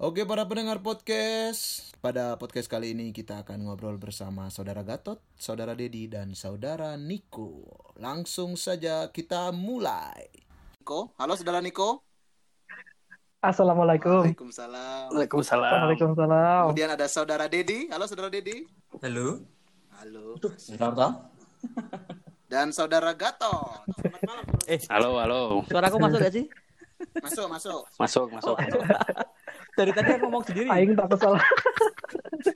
Oke 0.00 0.24
para 0.24 0.48
pendengar 0.48 0.80
podcast, 0.80 1.92
pada 2.00 2.32
podcast 2.40 2.72
kali 2.72 2.96
ini 2.96 3.12
kita 3.12 3.44
akan 3.44 3.68
ngobrol 3.68 4.00
bersama 4.00 4.48
saudara 4.48 4.80
Gatot, 4.80 5.20
saudara 5.36 5.76
Dedi, 5.76 6.08
dan 6.08 6.32
saudara 6.32 6.96
Niko. 6.96 7.68
Langsung 8.00 8.56
saja 8.56 9.12
kita 9.12 9.52
mulai. 9.52 10.24
Niko, 10.80 11.12
halo 11.20 11.36
saudara 11.36 11.60
Niko. 11.60 12.00
Assalamualaikum. 13.44 14.24
Waalaikumsalam. 14.24 15.12
Waalaikumsalam. 15.12 15.92
Waalaikumsalam. 15.92 16.60
Kemudian 16.72 16.90
ada 16.96 17.04
saudara 17.04 17.44
Dedi, 17.44 17.92
halo 17.92 18.08
saudara 18.08 18.32
Dedi. 18.32 18.64
Halo. 19.04 19.44
Halo. 20.00 20.40
Selamat 20.56 21.28
Dan 22.48 22.72
saudara 22.72 23.12
Gatot. 23.12 23.84
Selamat 24.00 24.20
malam. 24.24 24.44
Eh, 24.64 24.80
halo, 24.88 25.20
halo. 25.20 25.40
Suaraku 25.68 26.00
masuk 26.00 26.24
gak 26.24 26.32
sih? 26.32 26.48
Masuk, 27.20 27.52
masuk. 27.52 27.84
Masuk, 28.00 28.26
masuk. 28.32 28.56
Dari 29.80 29.92
tadi 29.96 30.08
aku 30.12 30.28
ngomong 30.28 30.44
sendiri. 30.44 30.68
Aing 30.68 30.92
takut 30.92 31.16
salah. 31.16 31.40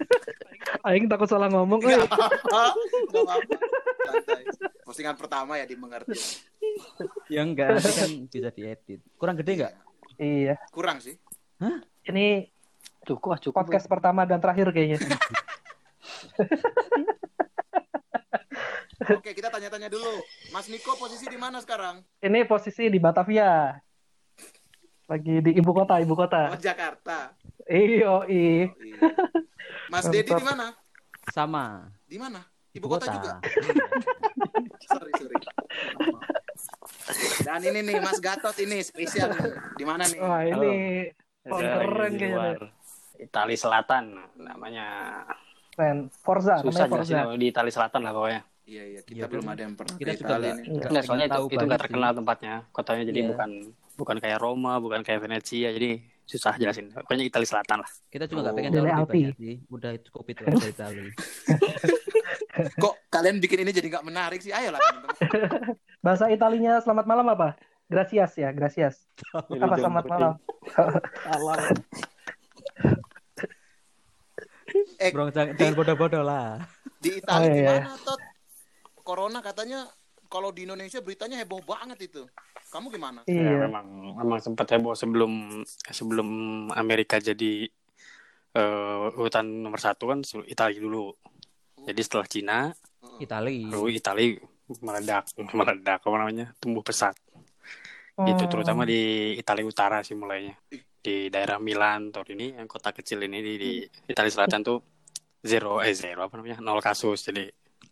Aing 0.86 1.08
takut 1.08 1.24
salah 1.24 1.48
ngomong. 1.48 1.80
eh. 1.82 1.96
Gak 1.96 2.04
apa-apa. 2.04 2.62
Gak 3.08 3.22
apa-apa. 3.24 3.56
Santai. 4.04 4.42
Postingan 4.84 5.16
pertama 5.16 5.56
ya 5.56 5.64
dimengerti. 5.64 6.12
Ya 7.32 7.40
enggak, 7.40 7.80
nanti 7.80 7.90
kan 7.90 8.10
bisa 8.28 8.50
diedit. 8.52 9.00
Kurang 9.16 9.40
gede 9.40 9.52
enggak? 9.56 9.72
Iya. 10.20 10.54
Kurang 10.68 11.00
sih. 11.00 11.16
Ini 12.04 12.52
Cukup, 13.04 13.32
ah, 13.32 13.40
cukup. 13.40 13.64
podcast 13.64 13.84
pertama 13.84 14.24
dan 14.24 14.40
terakhir 14.40 14.72
kayaknya. 14.72 15.00
Oke, 19.04 19.36
kita 19.36 19.52
tanya-tanya 19.52 19.92
dulu. 19.92 20.24
Mas 20.48 20.64
Niko 20.68 20.96
posisi 20.96 21.28
di 21.28 21.36
mana 21.36 21.60
sekarang? 21.60 22.00
Ini 22.20 22.48
posisi 22.48 22.88
di 22.88 22.96
Batavia. 22.96 23.76
Lagi 25.04 25.34
di 25.44 25.50
ibu 25.52 25.70
kota, 25.70 26.00
ibu 26.00 26.12
Oh, 26.12 26.20
kota. 26.24 26.56
Jakarta. 26.56 27.36
Iyo, 27.64 28.20
Oh, 28.20 28.22
i. 28.24 28.68
iya. 28.68 28.98
Mas 29.92 30.08
Dedi 30.08 30.32
di 30.32 30.44
mana? 30.44 30.72
Sama. 31.28 31.88
Di 32.08 32.16
mana? 32.16 32.40
Ibu 32.72 32.86
kota, 32.88 33.06
juga. 33.12 33.38
Sorry, 34.84 35.12
sorry. 35.16 35.36
Dan 37.40 37.60
ini 37.64 37.80
nih 37.82 37.96
Mas 38.00 38.20
Gatot 38.20 38.52
ini 38.60 38.84
spesial. 38.84 39.32
Di 39.74 39.84
mana 39.84 40.04
nih? 40.04 40.20
Wah, 40.20 40.42
ini 40.44 40.72
oh, 41.48 41.56
Ada 41.56 41.68
keren 41.80 42.12
kayaknya. 42.14 42.52
Itali 43.16 43.56
Selatan 43.56 44.04
namanya. 44.36 44.86
Keren. 45.72 46.12
Forza, 46.20 46.60
Susah 46.60 46.84
Forza. 46.84 47.32
di 47.34 47.48
Itali 47.48 47.72
Selatan 47.72 48.04
lah 48.04 48.12
pokoknya. 48.12 48.42
Iya, 48.64 48.82
iya, 48.86 49.00
kita 49.02 49.14
Iya, 49.14 49.24
belum 49.28 49.44
kan. 49.44 49.52
ada 49.52 49.62
yang 49.62 49.74
pernah 49.74 49.94
Kita 49.94 50.08
ke 50.08 50.16
juga 50.16 50.26
Italia 50.26 50.52
enggak. 50.56 51.02
soalnya 51.04 51.26
itu, 51.26 51.34
tahu 51.34 51.44
itu 51.46 51.56
nggak 51.58 51.68
sih. 51.70 51.84
terkenal 51.84 52.10
tempatnya. 52.14 52.54
Kotanya 52.70 53.04
jadi 53.04 53.20
Iya. 53.20 53.28
bukan 53.30 53.50
bukan 53.94 54.16
kayak 54.18 54.38
Roma, 54.38 54.72
bukan 54.78 55.00
kayak 55.00 55.20
Venesia, 55.20 55.68
jadi 55.70 55.90
susah 56.24 56.54
jelasin. 56.56 56.88
Pokoknya 56.90 57.24
Itali 57.24 57.44
Selatan 57.44 57.78
lah. 57.78 57.90
Kita 58.08 58.24
juga 58.24 58.40
enggak 58.40 58.50
Oh. 58.50 58.56
pengen 58.56 58.70
tahu 58.70 58.80
lebih 58.80 59.04
banyak 59.04 59.36
sih. 59.36 59.54
Udah 59.68 59.90
cukup 60.00 60.24
itu 60.26 60.40
aja 60.42 60.56
dari 60.56 60.74
tadi. 60.74 61.06
Kok 62.82 62.94
kalian 63.08 63.36
bikin 63.38 63.58
ini 63.60 63.70
jadi 63.70 63.86
nggak 63.90 64.04
menarik 64.04 64.40
sih? 64.40 64.50
Ayolah 64.50 64.80
teman-teman. 64.80 65.76
Bahasa 66.00 66.24
Italinya 66.28 66.80
selamat 66.80 67.04
malam 67.04 67.26
apa? 67.28 67.48
Gracias 67.84 68.32
ya, 68.34 68.48
gracias. 68.50 69.04
Apa 69.30 69.76
selamat 69.76 70.04
malam? 70.06 70.32
Eh, 74.96 75.12
Bro, 75.12 75.28
jangan, 75.30 75.52
jangan 75.54 75.74
bodoh-bodoh 75.76 76.24
lah. 76.24 76.64
di 76.96 77.20
Italia 77.20 77.44
Oh, 77.44 77.44
iya, 77.44 77.60
iya. 77.60 77.76
gimana, 77.78 78.00
Tot? 78.00 78.20
Corona 79.04 79.38
katanya 79.38 79.84
kalau 80.26 80.48
di 80.48 80.64
Indonesia 80.64 80.98
beritanya 80.98 81.36
heboh 81.36 81.60
banget 81.60 82.08
itu. 82.08 82.24
Kamu 82.72 82.88
gimana? 82.88 83.22
Ya, 83.28 83.36
Iya. 83.36 83.68
memang 83.68 83.86
memang 84.16 84.40
sempat 84.40 84.66
heboh 84.72 84.96
sebelum 84.96 85.62
sebelum 85.86 86.28
Amerika 86.72 87.20
jadi 87.20 87.68
eh, 88.54 89.04
urutan 89.14 89.44
nomor 89.44 89.78
satu 89.78 90.08
kan 90.08 90.22
Italia 90.46 90.78
dulu. 90.78 91.10
Jadi 91.84 92.00
setelah 92.00 92.26
Cina, 92.26 92.58
Itali. 93.20 93.66
baru 93.66 93.90
Italia 93.90 94.40
meledak, 94.80 95.28
meledak 95.58 96.00
apa 96.00 96.16
namanya, 96.16 96.46
tumbuh 96.56 96.80
pesat. 96.80 97.12
Itu 98.16 98.46
Hmm. 98.46 98.50
terutama 98.50 98.86
di 98.86 99.34
Italia 99.34 99.66
Utara 99.66 100.00
sih 100.00 100.14
mulainya. 100.14 100.54
Di 101.04 101.28
daerah 101.28 101.58
Milan, 101.58 102.08
Torino, 102.08 102.56
yang 102.56 102.64
kota 102.64 102.94
kecil 102.94 103.26
ini 103.26 103.42
di, 103.42 103.52
di 103.58 103.70
Italia 104.06 104.30
Selatan 104.30 104.62
tuh 104.62 104.78
zero, 105.42 105.82
eh 105.82 105.92
zero 105.92 106.24
apa 106.24 106.38
namanya, 106.38 106.62
nol 106.62 106.78
kasus. 106.80 107.26
Jadi 107.26 107.44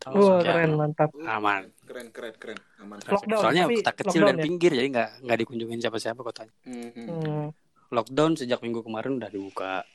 Wah, 0.02 0.10
termasuk 0.10 0.34
ya, 0.42 0.52
keren, 0.52 0.70
mantap. 0.74 1.08
aman. 1.14 1.62
Keren, 1.86 2.06
keren, 2.10 2.34
keren. 2.34 2.58
Aman. 2.82 2.98
Lockdown, 3.06 3.38
Soalnya 3.38 3.64
kota 3.70 3.92
kecil 3.94 4.20
lockdown 4.20 4.28
dan 4.28 4.36
ya? 4.36 4.44
pinggir, 4.44 4.70
jadi 4.74 4.88
nggak 4.90 5.10
nggak 5.22 5.38
dikunjungin 5.46 5.78
siapa-siapa 5.78 6.20
kotanya. 6.20 6.54
Mhm. 6.66 7.06
Hmm. 7.06 7.46
Lockdown 7.92 8.32
sejak 8.34 8.58
minggu 8.60 8.82
kemarin 8.82 9.22
udah 9.22 9.30
dibuka. 9.30 9.86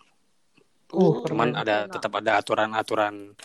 Uh, 0.88 1.20
Cuman 1.28 1.52
keren. 1.52 1.62
ada 1.68 1.76
tetap 1.92 2.16
ada 2.16 2.40
aturan-aturan 2.40 3.36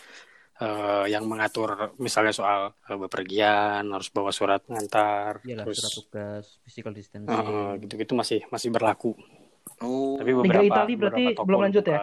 eh, 0.63 1.05
yang 1.11 1.27
mengatur 1.27 1.91
misalnya 1.99 2.31
soal 2.31 2.71
eh, 2.87 2.95
bepergian 2.95 3.83
harus 3.83 4.07
bawa 4.13 4.31
surat 4.31 4.63
pengantar 4.63 5.43
Iyalah, 5.43 5.67
terus 5.67 5.83
surat 5.83 5.93
tugas, 5.99 6.45
physical 6.63 6.93
distancing. 6.95 7.27
eh, 7.27 7.71
gitu-gitu 7.83 8.13
masih 8.15 8.39
masih 8.47 8.71
berlaku. 8.71 9.11
Oh. 9.83 10.15
Tapi 10.15 10.31
Liga 10.31 10.39
beberapa 10.39 10.63
Italia 10.63 10.95
berarti 10.95 11.23
belum 11.35 11.59
lanjut 11.67 11.83
ya? 11.83 11.99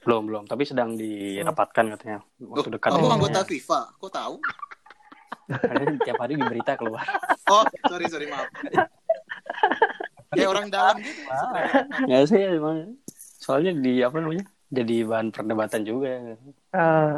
Belum 0.00 0.22
belum, 0.24 0.44
tapi 0.44 0.64
sedang 0.64 0.96
dirapatkan 0.96 1.84
katanya 1.92 2.18
waktu 2.38 2.68
Loh, 2.68 2.74
dekat. 2.74 2.90
kamu 2.90 3.04
Oh. 3.04 3.12
anggota 3.12 3.40
FIFA, 3.44 3.80
kok 3.94 4.10
tahu? 4.10 4.34
Ada 5.50 5.82
tiap 6.00 6.16
hari 6.18 6.34
di 6.34 6.42
berita 6.42 6.72
keluar. 6.74 7.04
Oh, 7.50 7.66
sorry, 7.84 8.06
sorry, 8.06 8.30
maaf. 8.30 8.46
Kayak 10.30 10.48
orang 10.48 10.66
dalam 10.70 11.02
gitu. 11.02 11.26
ya 12.06 12.22
sih 12.22 12.38
emang. 12.38 12.94
Soalnya 13.36 13.74
di 13.74 13.98
apa 13.98 14.22
namanya? 14.22 14.46
Jadi 14.70 15.02
bahan 15.02 15.34
perdebatan 15.34 15.82
juga. 15.82 16.38
Eh, 16.70 17.14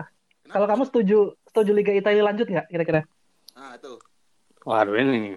kalau 0.49 0.65
kamu 0.65 0.89
setuju 0.89 1.37
setuju 1.45 1.71
Liga 1.71 1.93
Italia 1.93 2.25
lanjut 2.25 2.49
nggak 2.49 2.65
kira-kira? 2.67 3.05
Ah, 3.53 3.77
tuh. 3.77 4.01
Waduh 4.65 4.97
ini. 4.97 5.37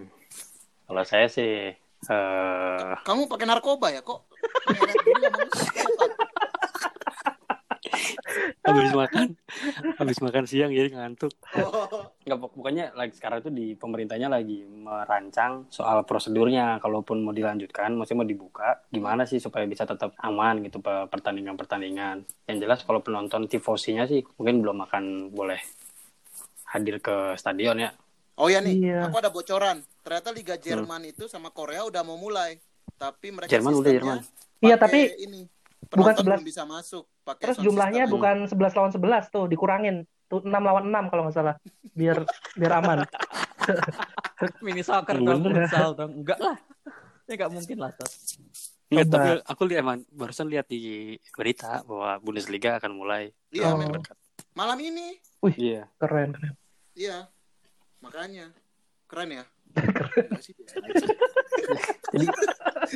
Kalau 0.87 1.03
saya 1.03 1.27
sih 1.27 1.75
eh 2.05 2.93
Kamu 3.03 3.27
pakai 3.27 3.43
narkoba 3.43 3.91
ya 3.91 3.99
kok? 3.99 4.23
Habis 8.65 8.91
makan 8.91 9.27
habis 9.95 10.17
makan 10.19 10.43
siang 10.49 10.73
jadi 10.73 10.89
ngantuk 10.89 11.31
nggak 12.25 12.37
pok- 12.41 12.53
pokoknya 12.57 12.97
lagi 12.97 13.13
sekarang 13.13 13.45
tuh 13.45 13.53
di 13.53 13.77
pemerintahnya 13.77 14.25
lagi 14.25 14.65
merancang 14.65 15.69
soal 15.69 16.01
prosedurnya 16.01 16.81
kalaupun 16.81 17.21
mau 17.21 17.29
dilanjutkan 17.29 17.93
maksudnya 17.93 18.25
mau 18.25 18.29
dibuka 18.29 18.81
gimana 18.89 19.29
sih 19.29 19.37
supaya 19.37 19.69
bisa 19.69 19.85
tetap 19.85 20.17
aman 20.17 20.65
gitu 20.65 20.81
pe- 20.81 21.05
pertandingan-pertandingan 21.07 22.25
yang 22.49 22.57
jelas 22.57 22.81
kalau 22.81 23.05
penonton 23.05 23.45
tifosinya 23.45 24.09
sih 24.09 24.25
mungkin 24.41 24.65
belum 24.65 24.77
akan 24.89 25.03
boleh 25.29 25.61
hadir 26.73 26.97
ke 26.97 27.37
stadion 27.37 27.77
ya 27.79 27.91
Oh 28.35 28.51
ya 28.51 28.59
nih, 28.59 28.75
Iya. 28.83 29.07
aku 29.07 29.23
ada 29.23 29.31
bocoran. 29.31 29.79
Ternyata 30.03 30.35
Liga 30.35 30.59
Jerman 30.59 31.07
itu 31.07 31.23
sama 31.31 31.55
Korea 31.55 31.87
udah 31.87 32.03
mau 32.03 32.19
mulai. 32.19 32.59
Tapi 32.99 33.31
mereka 33.31 33.47
Jerman 33.47 33.79
udah, 33.79 33.91
Jerman. 33.95 34.19
Iya, 34.59 34.75
tapi 34.75 34.99
ini. 35.23 35.47
Bukan 35.85 36.13
Penonton 36.13 36.23
11. 36.23 36.27
belum 36.27 36.43
bisa 36.43 36.61
masuk. 36.63 37.03
Pakai 37.21 37.43
Terus 37.45 37.57
jumlahnya 37.59 38.03
system. 38.03 38.15
bukan 38.15 38.35
11 38.45 38.75
lawan 38.75 38.91
11 38.91 39.23
tuh, 39.29 39.45
dikurangin. 39.45 39.95
Tuh 40.25 40.41
6 40.41 40.49
lawan 40.49 40.85
6 40.85 41.09
kalau 41.09 41.21
nggak 41.23 41.35
salah. 41.35 41.55
Biar 41.91 42.25
biar 42.53 42.71
aman. 42.75 42.97
Mini 44.65 44.81
soccer 44.81 45.17
dong, 45.17 45.41
futsal 45.41 45.93
dong. 45.93 46.11
Enggak 46.19 46.37
lah. 46.37 46.57
Ya 47.25 47.33
enggak 47.33 47.51
mungkin 47.51 47.77
lah. 47.79 47.91
Nggak, 48.85 49.03
Coba. 49.03 49.13
tapi 49.15 49.29
aku 49.43 49.61
lihat 49.65 49.81
emang 49.81 49.97
barusan 50.09 50.45
lihat 50.45 50.67
di 50.67 50.81
berita 51.31 51.81
bahwa 51.81 52.21
Bundesliga 52.21 52.77
akan 52.77 52.91
mulai 52.93 53.33
Iya, 53.49 53.71
Oh. 53.71 53.81
malam 54.53 54.77
ini. 54.77 55.17
Iya. 55.47 55.89
Keren. 55.97 56.31
keren. 56.31 56.53
Iya. 56.93 57.25
Makanya. 57.99 58.53
Keren 59.05 59.29
ya? 59.31 59.43
Jadi 62.15 62.27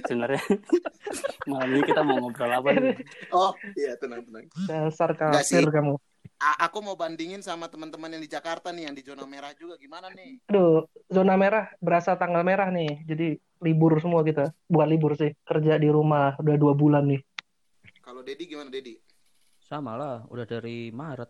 sebenarnya 0.05 0.41
malam 1.49 1.69
ini 1.75 1.81
kita 1.83 2.01
mau 2.05 2.15
ngobrol 2.23 2.51
apa 2.53 2.69
nih? 2.71 2.95
Oh, 3.33 3.51
iya 3.75 3.97
tenang 3.99 4.23
tenang. 4.23 4.45
Dasar 4.69 5.11
kafir 5.17 5.65
kamu. 5.67 5.99
A- 6.39 6.59
aku 6.67 6.79
mau 6.79 6.95
bandingin 6.95 7.43
sama 7.43 7.67
teman-teman 7.67 8.15
yang 8.15 8.23
di 8.23 8.31
Jakarta 8.31 8.71
nih, 8.71 8.87
yang 8.87 8.95
di 8.95 9.03
zona 9.03 9.27
merah 9.27 9.51
juga 9.55 9.75
gimana 9.75 10.07
nih? 10.13 10.39
Aduh, 10.47 10.87
zona 11.11 11.35
merah 11.35 11.67
berasa 11.83 12.15
tanggal 12.15 12.47
merah 12.47 12.71
nih. 12.71 13.03
Jadi 13.03 13.35
libur 13.59 13.99
semua 13.99 14.23
kita. 14.23 14.55
Bukan 14.71 14.87
libur 14.87 15.19
sih, 15.19 15.35
kerja 15.43 15.75
di 15.75 15.91
rumah 15.91 16.39
udah 16.39 16.55
dua 16.55 16.73
bulan 16.77 17.11
nih. 17.11 17.21
Kalau 17.99 18.23
Dedi 18.23 18.47
gimana 18.47 18.71
Dedi? 18.71 18.95
Sama 19.59 19.99
lah, 19.99 20.23
udah 20.31 20.47
dari 20.47 20.89
Maret 20.95 21.29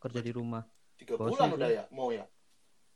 kerja 0.00 0.20
di 0.24 0.32
rumah. 0.32 0.64
Tiga 0.98 1.14
bulan 1.14 1.52
sih. 1.52 1.56
udah 1.60 1.68
ya, 1.70 1.84
mau 1.92 2.08
ya? 2.10 2.24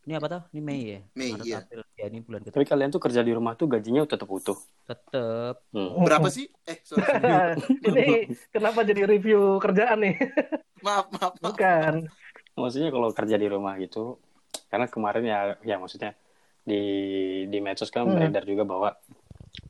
Ini 0.03 0.19
apa 0.19 0.27
tuh? 0.27 0.43
Ini 0.51 0.61
Mei 0.61 0.81
ya? 0.83 1.01
Mei, 1.15 1.31
Maret, 1.31 1.47
iya. 1.47 1.59
April. 1.63 1.81
Ya, 1.95 2.05
ini 2.11 2.19
bulan 2.27 2.41
Tapi 2.43 2.51
ketiga. 2.51 2.71
kalian 2.75 2.91
tuh 2.91 2.99
kerja 2.99 3.21
di 3.23 3.33
rumah 3.33 3.55
tuh 3.55 3.67
gajinya 3.71 4.03
tetap 4.03 4.27
utuh. 4.27 4.59
Tetep. 4.83 5.57
Hmm. 5.71 5.91
Berapa 6.03 6.27
sih? 6.27 6.51
Eh, 6.67 6.83
sorry. 6.83 7.07
Ini 7.87 8.27
kenapa 8.51 8.83
jadi 8.83 9.07
review 9.07 9.63
kerjaan 9.63 10.03
nih? 10.03 10.15
maaf, 10.87 11.07
maaf, 11.15 11.33
maaf. 11.39 11.55
Bukan. 11.55 11.95
Maksudnya 12.59 12.91
kalau 12.91 13.09
kerja 13.15 13.37
di 13.39 13.47
rumah 13.47 13.79
gitu, 13.79 14.19
karena 14.69 14.91
kemarin 14.91 15.25
ya, 15.25 15.39
ya 15.63 15.77
maksudnya 15.79 16.19
di 16.63 16.83
di 17.47 17.59
medsos 17.63 17.91
kan 17.91 18.03
Hmm. 18.07 18.15
beredar 18.19 18.43
juga 18.43 18.67
bahwa 18.67 18.91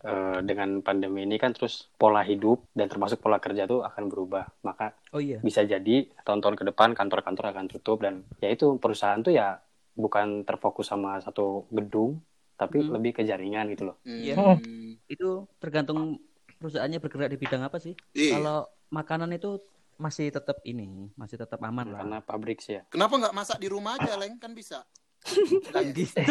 eh, 0.02 0.38
dengan 0.49 0.81
pandemi 0.81 1.29
ini 1.29 1.37
kan 1.37 1.52
terus 1.52 1.93
pola 2.00 2.25
hidup 2.25 2.64
dan 2.73 2.88
termasuk 2.88 3.20
pola 3.20 3.37
kerja 3.37 3.69
tuh 3.69 3.84
akan 3.84 4.08
berubah. 4.08 4.49
Maka 4.64 4.96
Oh 5.12 5.20
iya. 5.20 5.38
bisa 5.44 5.61
jadi 5.62 6.08
tahun-tahun 6.25 6.56
ke 6.56 6.64
depan 6.73 6.96
kantor-kantor 6.96 7.44
akan 7.52 7.67
tutup 7.69 8.00
dan 8.00 8.25
ya 8.40 8.49
itu 8.49 8.81
perusahaan 8.81 9.20
tuh 9.20 9.37
ya 9.37 9.61
bukan 9.93 10.43
terfokus 10.43 10.89
sama 10.89 11.21
satu 11.21 11.69
gedung 11.69 12.21
tapi 12.56 12.79
Hmm. 12.79 12.94
lebih 12.94 13.19
ke 13.19 13.23
jaringan 13.27 13.67
gitu 13.75 13.91
loh. 13.91 13.97
Iya. 14.06 14.39
Hmm. 14.39 14.97
Itu 15.11 15.50
tergantung 15.59 16.23
perusahaannya 16.61 17.03
bergerak 17.03 17.35
di 17.35 17.39
bidang 17.41 17.67
apa 17.67 17.83
sih. 17.83 17.99
Iya. 18.15 18.39
Kalau 18.39 18.59
makanan 18.93 19.35
itu 19.35 19.59
masih 19.99 20.31
tetap 20.31 20.62
ini, 20.62 21.11
masih 21.19 21.37
tetap 21.39 21.59
aman 21.62 21.91
lah. 21.91 22.00
Karena 22.03 22.19
pabrik 22.23 22.62
sih 22.62 22.79
ya. 22.79 22.83
Kenapa 22.89 23.19
nggak 23.19 23.35
masak 23.35 23.59
di 23.59 23.69
rumah 23.71 23.99
aja, 23.99 24.15
Leng? 24.15 24.39
Kan 24.39 24.55
bisa. 24.55 24.87
Kan 25.75 25.91
gitu. 25.94 26.19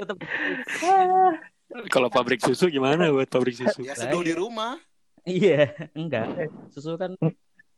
tetap 0.00 0.16
Kalau 1.88 2.08
pabrik 2.12 2.44
susu 2.44 2.68
gimana 2.68 3.08
buat 3.08 3.28
pabrik 3.28 3.56
susu? 3.56 3.84
Ya 3.84 3.96
seduh 3.96 4.20
di 4.20 4.36
rumah. 4.36 4.76
Iya, 5.24 5.72
enggak. 5.96 6.52
Susu 6.68 7.00
kan 7.00 7.16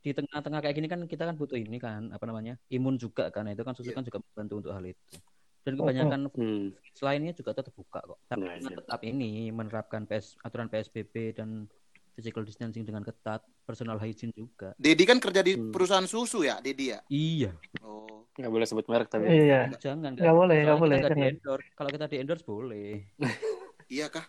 di 0.07 0.15
tengah-tengah 0.15 0.63
kayak 0.63 0.75
gini 0.75 0.87
kan 0.87 1.01
kita 1.03 1.27
kan 1.27 1.35
butuh 1.35 1.59
ini 1.59 1.83
kan 1.83 2.15
apa 2.15 2.23
namanya 2.25 2.55
imun 2.71 2.95
juga 2.95 3.27
kan 3.29 3.43
itu 3.47 3.59
kan 3.61 3.75
susu 3.75 3.91
Iya. 3.91 3.99
kan 3.99 4.05
juga 4.07 4.23
membantu 4.23 4.55
untuk 4.57 4.73
hal 4.73 4.87
itu 4.87 5.19
dan 5.61 5.73
kebanyakan 5.75 6.21
Hmm. 6.31 6.67
selainnya 6.95 7.35
juga 7.35 7.51
tetap 7.53 7.75
buka 7.75 7.99
kok 8.01 8.19
tapi 8.25 8.47
Nah, 8.47 8.55
iya. 8.55 8.71
tetap 8.79 9.01
ini 9.03 9.51
menerapkan 9.51 10.07
PS, 10.07 10.39
aturan 10.41 10.71
PSBB 10.71 11.35
dan 11.35 11.67
physical 12.15 12.47
distancing 12.47 12.81
dengan 12.81 13.03
ketat 13.03 13.43
personal 13.61 13.99
hygiene 13.99 14.31
juga 14.31 14.79
Dedi 14.79 15.03
kan 15.03 15.19
kerja 15.19 15.43
di 15.43 15.59
Hmm. 15.59 15.75
perusahaan 15.75 16.07
susu 16.07 16.47
ya, 16.47 16.63
Dedi 16.63 16.95
ya? 16.95 17.03
iya 17.09 17.51
Oh. 17.83 18.31
Nggak 18.37 18.53
boleh 18.53 18.67
sebut 18.69 18.85
merek 18.87 19.09
tapi. 19.09 19.27
Iya. 19.27 19.73
jangan 19.75 20.13
Nggak 20.13 20.37
boleh, 20.37 20.59
nggak 20.61 20.79
boleh, 20.79 20.97
kita 20.99 21.11
di-endorse. 21.11 21.69
kalau 21.73 21.91
kita 21.91 22.05
di 22.07 22.17
endorse 22.21 22.45
boleh 22.45 22.91
Iya 23.91 24.07
kah? 24.07 24.27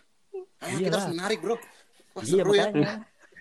Ayo 0.58 0.74
Iya 0.74 0.86
kita 0.88 0.96
harus 0.98 1.12
menarik, 1.12 1.38
Bro. 1.38 1.54
Wah, 2.16 2.22
iya 2.24 2.42
seru 2.42 2.52
ya. 2.52 2.66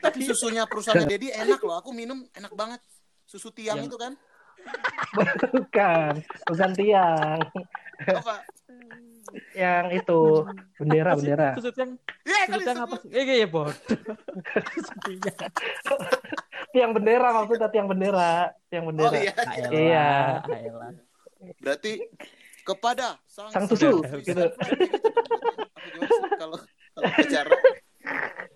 Tapi 0.02 0.20
susunya 0.24 0.64
perusahaan 0.66 1.04
Dedi 1.04 1.30
enak 1.30 1.60
loh. 1.62 1.78
Aku 1.80 1.92
minum 1.92 2.26
enak 2.32 2.54
banget. 2.54 2.82
Susu 3.26 3.52
tiang 3.52 3.82
Yang- 3.82 3.90
itu 3.92 3.98
kan? 3.98 4.14
Bukan, 5.54 6.14
bukan 6.50 6.72
tiang. 6.76 7.40
Apa? 8.04 8.44
Yang 9.56 9.86
itu 10.04 10.20
bendera, 10.76 11.12
bendera. 11.16 11.50
Susu 11.56 11.72
yang 11.76 11.92
Ya, 12.28 12.40
susu 12.52 12.68
yang 12.68 12.80
apa 12.84 12.96
iya, 13.08 13.48
bodoh. 13.48 13.76
Susu 14.76 14.94
tiang. 15.06 15.52
Tiang 16.74 16.92
bendera 16.92 17.28
maksudnya 17.32 17.70
tiang 17.72 17.88
bendera, 17.88 18.52
tiang 18.68 18.84
Oh 18.84 18.88
bendera. 18.92 19.16
iya. 19.18 19.32
Ayolah, 19.36 19.72
Iya. 19.72 20.08
ayolah. 20.52 20.90
Berarti 21.64 21.92
kepada 22.64 23.16
sang, 23.24 23.48
Sang 23.54 23.66
susu, 23.72 24.04
gitu. 24.20 24.46
kalau 26.36 26.58
kalau 26.94 27.10
bicara? 27.16 27.56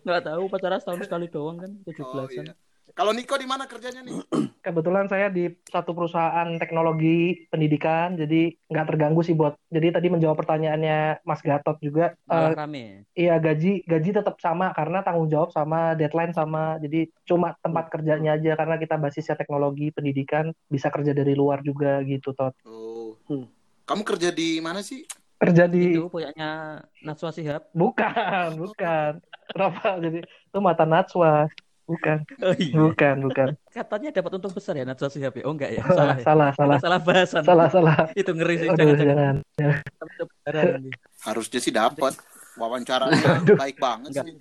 Nggak 0.01 0.23
tahu 0.33 0.43
pacaran 0.49 0.79
setahun 0.81 1.05
sekali 1.05 1.27
doang 1.29 1.57
kan, 1.61 1.71
Oh 1.71 2.25
17-an. 2.25 2.49
iya. 2.49 2.53
Kalau 2.91 3.15
Niko 3.15 3.39
di 3.39 3.47
mana 3.47 3.71
kerjanya 3.71 4.03
nih? 4.03 4.19
Kebetulan 4.65 5.07
saya 5.07 5.31
di 5.31 5.47
satu 5.63 5.95
perusahaan 5.95 6.59
teknologi 6.59 7.47
pendidikan, 7.47 8.19
jadi 8.19 8.51
nggak 8.67 8.87
terganggu 8.91 9.23
sih 9.23 9.31
buat. 9.31 9.55
Jadi 9.71 9.95
tadi 9.95 10.07
menjawab 10.11 10.35
pertanyaannya 10.43 11.23
Mas 11.23 11.39
Gatot 11.39 11.79
juga. 11.79 12.19
Malah 12.27 12.51
eh, 12.51 12.55
rame. 12.59 12.85
Iya 13.15 13.39
gaji 13.39 13.87
gaji 13.87 14.09
tetap 14.11 14.35
sama 14.43 14.75
karena 14.75 14.99
tanggung 15.07 15.31
jawab 15.31 15.55
sama 15.55 15.95
deadline 15.95 16.35
sama 16.35 16.75
jadi 16.83 17.07
cuma 17.23 17.55
tempat 17.63 17.87
kerjanya 17.91 18.35
aja 18.35 18.59
karena 18.59 18.75
kita 18.75 18.95
basisnya 18.99 19.39
teknologi 19.39 19.91
pendidikan 19.95 20.51
bisa 20.67 20.91
kerja 20.91 21.15
dari 21.15 21.31
luar 21.31 21.63
juga 21.63 22.03
gitu 22.03 22.35
tot 22.35 22.51
Oh. 22.67 23.15
Hmm. 23.27 23.47
Kamu 23.87 24.03
kerja 24.07 24.31
di 24.31 24.59
mana 24.63 24.79
sih? 24.83 25.03
Kerja 25.41 25.65
di 25.65 25.97
Itu 25.97 26.05
punyanya 26.07 26.79
Najwa 27.01 27.29
Shihab. 27.29 27.63
bukan 27.73 28.49
bukan 28.61 29.11
kenapa 29.47 29.97
jadi 29.97 30.19
itu 30.21 30.57
mata 30.59 30.85
Najwa 30.85 31.49
bukan 31.83 32.17
Oh 32.39 32.53
iya. 32.55 32.71
bukan 32.77 33.15
bukan 33.21 33.47
Katanya 33.67 34.09
dapat 34.11 34.31
untung 34.37 34.53
besar 34.53 34.77
ya 34.77 34.85
Najwa 34.85 35.09
Shihab 35.09 35.33
ya? 35.33 35.43
Oh 35.43 35.51
enggak 35.51 35.71
ya? 35.71 35.81
salah 35.89 36.15
Salah 36.15 36.15
ya? 36.15 36.23
salah 36.23 36.49
salah 36.53 36.77
Salah 36.79 36.99
bahasan. 37.01 37.41
salah 37.43 37.67
salah 37.67 37.97
Itu 38.19 38.31
ngeri 38.31 38.55
sih. 38.57 38.67
aduh 38.67 38.77
Jangan-jangan. 38.77 39.35
jangan 39.57 39.79
kebenaran 40.15 40.65
ini. 40.79 40.91
Harusnya 41.21 41.59
sih 41.59 41.73
dapat. 41.73 42.13
Wawancaranya 42.51 43.31
baik 43.61 43.77
banget 43.77 44.09
Enggak. 44.13 44.25
sih. 44.27 44.35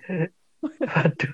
aduh 0.85 1.33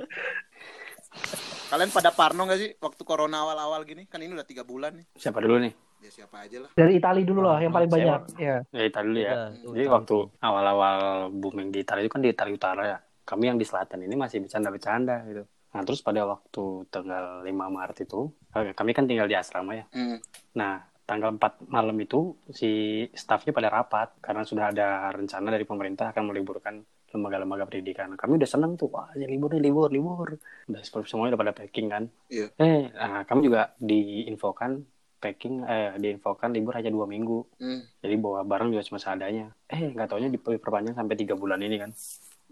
Kalian 1.67 1.89
pada 1.89 2.09
parno 2.09 2.45
nggak 2.45 2.59
sih 2.59 2.69
waktu 2.77 3.01
corona 3.01 3.43
awal-awal 3.43 3.83
gini? 3.83 4.05
Kan 4.05 4.21
ini 4.21 4.31
udah 4.31 4.45
tiga 4.45 4.63
bulan 4.63 4.95
nih. 4.95 5.05
Siapa 5.13 5.41
dulu 5.41 5.59
nih? 5.59 5.73
Ya 6.07 6.11
siapa 6.23 6.47
aja 6.47 6.57
lah. 6.63 6.71
dari 6.71 7.03
Itali 7.03 7.27
dulu 7.27 7.43
lah 7.43 7.59
yang 7.59 7.75
paling 7.75 7.91
banyak 7.91 8.21
ya 8.39 8.63
Ya 8.71 8.83
Italia 8.87 9.03
dulu 9.11 9.19
ya. 9.19 9.33
Tuh, 9.59 9.73
Jadi 9.75 9.85
tahu. 9.85 9.95
waktu 9.99 10.17
awal-awal 10.39 10.97
booming 11.35 11.67
di 11.75 11.83
Italia 11.83 12.07
itu 12.07 12.11
kan 12.15 12.23
di 12.23 12.31
Italia 12.31 12.55
Utara 12.55 12.83
ya. 12.87 12.97
Kami 13.27 13.43
yang 13.51 13.59
di 13.59 13.67
selatan 13.67 14.07
ini 14.07 14.15
masih 14.15 14.39
bercanda-bercanda 14.39 15.27
gitu. 15.27 15.43
Nah 15.75 15.81
terus 15.83 15.99
pada 15.99 16.23
waktu 16.23 16.63
tanggal 16.87 17.43
5 17.43 17.67
Maret 17.67 18.07
itu, 18.07 18.31
eh, 18.55 18.71
kami 18.71 18.95
kan 18.95 19.03
tinggal 19.03 19.27
di 19.27 19.35
asrama 19.35 19.75
ya. 19.75 19.85
Hmm. 19.91 20.15
Nah 20.55 20.79
tanggal 21.03 21.35
4 21.35 21.67
malam 21.67 21.95
itu 21.99 22.39
si 22.55 23.03
stafnya 23.11 23.51
pada 23.51 23.67
rapat 23.67 24.15
karena 24.23 24.47
sudah 24.47 24.71
ada 24.71 25.11
rencana 25.11 25.51
dari 25.51 25.67
pemerintah 25.67 26.15
akan 26.15 26.23
meliburkan 26.31 26.79
lembaga-lembaga 27.11 27.67
pendidikan. 27.67 28.15
Kami 28.15 28.35
udah 28.35 28.47
seneng 28.47 28.75
tuh, 28.75 28.91
wah 28.91 29.11
ya 29.15 29.27
libur 29.27 29.51
nih 29.55 29.63
libur 29.71 29.91
libur. 29.91 30.39
Udah 30.71 30.81
semuanya 31.07 31.35
udah 31.35 31.41
pada 31.43 31.53
packing 31.55 31.87
kan. 31.87 32.03
Iya. 32.31 32.47
Eh, 32.59 32.91
nah, 32.91 33.23
kami 33.27 33.47
juga 33.47 33.75
diinfokan 33.79 34.83
packing, 35.17 35.65
eh 35.65 35.97
diinfokan 35.97 36.53
libur 36.53 36.77
hanya 36.77 36.93
dua 36.93 37.09
minggu. 37.09 37.43
Hmm. 37.57 37.81
Jadi 38.01 38.15
bawa 38.17 38.45
barang 38.45 38.69
juga 38.73 38.83
cuma 38.85 38.99
seadanya. 39.01 39.51
Eh, 39.67 39.91
nggak 39.93 40.07
taunya 40.07 40.29
diperpanjang 40.31 40.95
sampai 40.95 41.15
tiga 41.17 41.33
bulan 41.33 41.61
ini 41.61 41.75
kan. 41.81 41.91